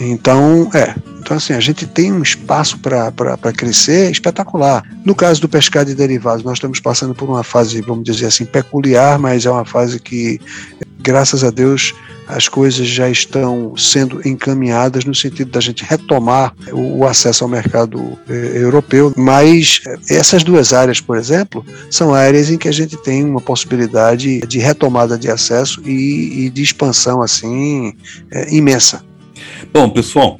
[0.00, 4.82] Então, é, então, assim, a gente tem um espaço para crescer espetacular.
[5.04, 8.44] No caso do pescado e derivados, nós estamos passando por uma fase, vamos dizer assim,
[8.44, 10.40] peculiar, mas é uma fase que,
[11.00, 11.94] graças a Deus,
[12.28, 18.18] as coisas já estão sendo encaminhadas no sentido da gente retomar o, acesso ao mercado
[18.28, 19.12] eh, europeu.
[19.16, 23.40] Mas eh, essas duas áreas, por exemplo, são áreas em que a gente tem uma
[23.40, 27.94] possibilidade de retomada de acesso e, e de expansão assim
[28.30, 29.07] eh, imensa.
[29.72, 30.38] Bom, pessoal,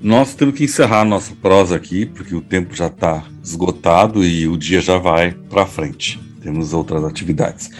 [0.00, 4.46] nós temos que encerrar a nossa prosa aqui, porque o tempo já está esgotado e
[4.46, 6.20] o dia já vai para frente.
[6.40, 7.70] Temos outras atividades.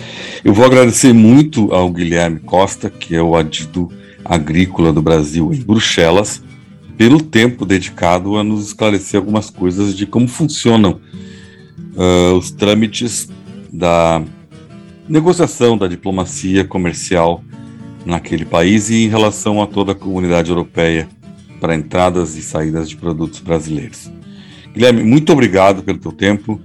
[0.42, 3.90] Eu vou agradecer muito ao Guilherme Costa, que é o adido
[4.24, 6.42] agrícola do Brasil em Bruxelas,
[6.96, 11.00] pelo tempo dedicado a nos esclarecer algumas coisas de como funcionam
[11.94, 13.28] uh, os trâmites
[13.72, 14.22] da
[15.08, 17.44] negociação da diplomacia comercial
[18.04, 21.08] naquele país e em relação a toda a comunidade europeia
[21.60, 24.10] para entradas e saídas de produtos brasileiros.
[24.72, 26.60] Guilherme, muito obrigado pelo teu tempo.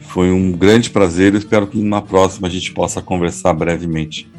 [0.00, 1.34] Foi um grande prazer.
[1.34, 4.30] espero que na próxima a gente possa conversar brevemente.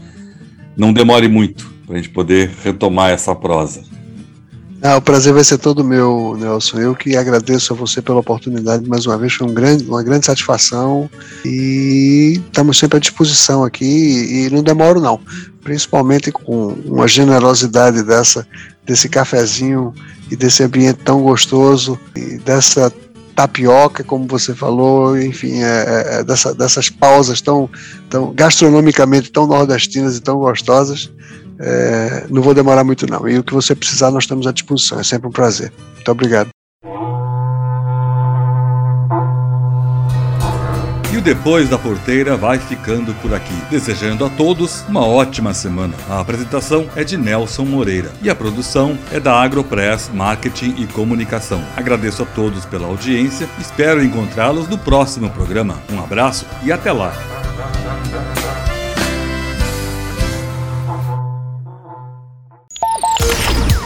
[0.78, 3.84] Não demore muito para a gente poder retomar essa prosa.
[4.88, 6.78] Ah, o prazer vai ser todo meu, Nelson.
[6.80, 9.34] Eu que agradeço a você pela oportunidade mais uma vez.
[9.34, 11.10] Foi um grande, uma grande satisfação
[11.44, 15.20] e estamos sempre à disposição aqui e não demoro não
[15.64, 18.48] principalmente com uma generosidade dessa,
[18.86, 19.92] desse cafezinho
[20.30, 22.94] e desse ambiente tão gostoso e dessa
[23.36, 27.68] tapioca, como você falou, enfim, é, é, é, dessa, dessas pausas tão,
[28.10, 31.12] tão gastronomicamente tão nordestinas e tão gostosas.
[31.60, 33.28] É, não vou demorar muito não.
[33.28, 35.00] E o que você precisar, nós estamos à disposição.
[35.00, 35.72] É sempre um prazer.
[35.96, 36.50] Muito obrigado.
[41.16, 45.94] E o Depois da Porteira vai ficando por aqui, desejando a todos uma ótima semana.
[46.10, 51.64] A apresentação é de Nelson Moreira e a produção é da Agropress Marketing e Comunicação.
[51.78, 55.82] Agradeço a todos pela audiência, espero encontrá-los no próximo programa.
[55.90, 57.14] Um abraço e até lá!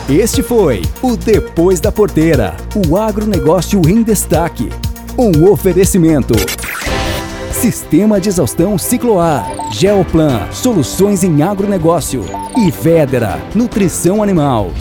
[0.10, 2.58] Este foi o Depois da Porteira,
[2.88, 4.68] o agronegócio em destaque.
[5.16, 6.34] Um oferecimento.
[7.52, 12.26] Sistema de exaustão Cicloar, Geoplan, soluções em agronegócio
[12.58, 14.72] e Vedera, nutrição animal.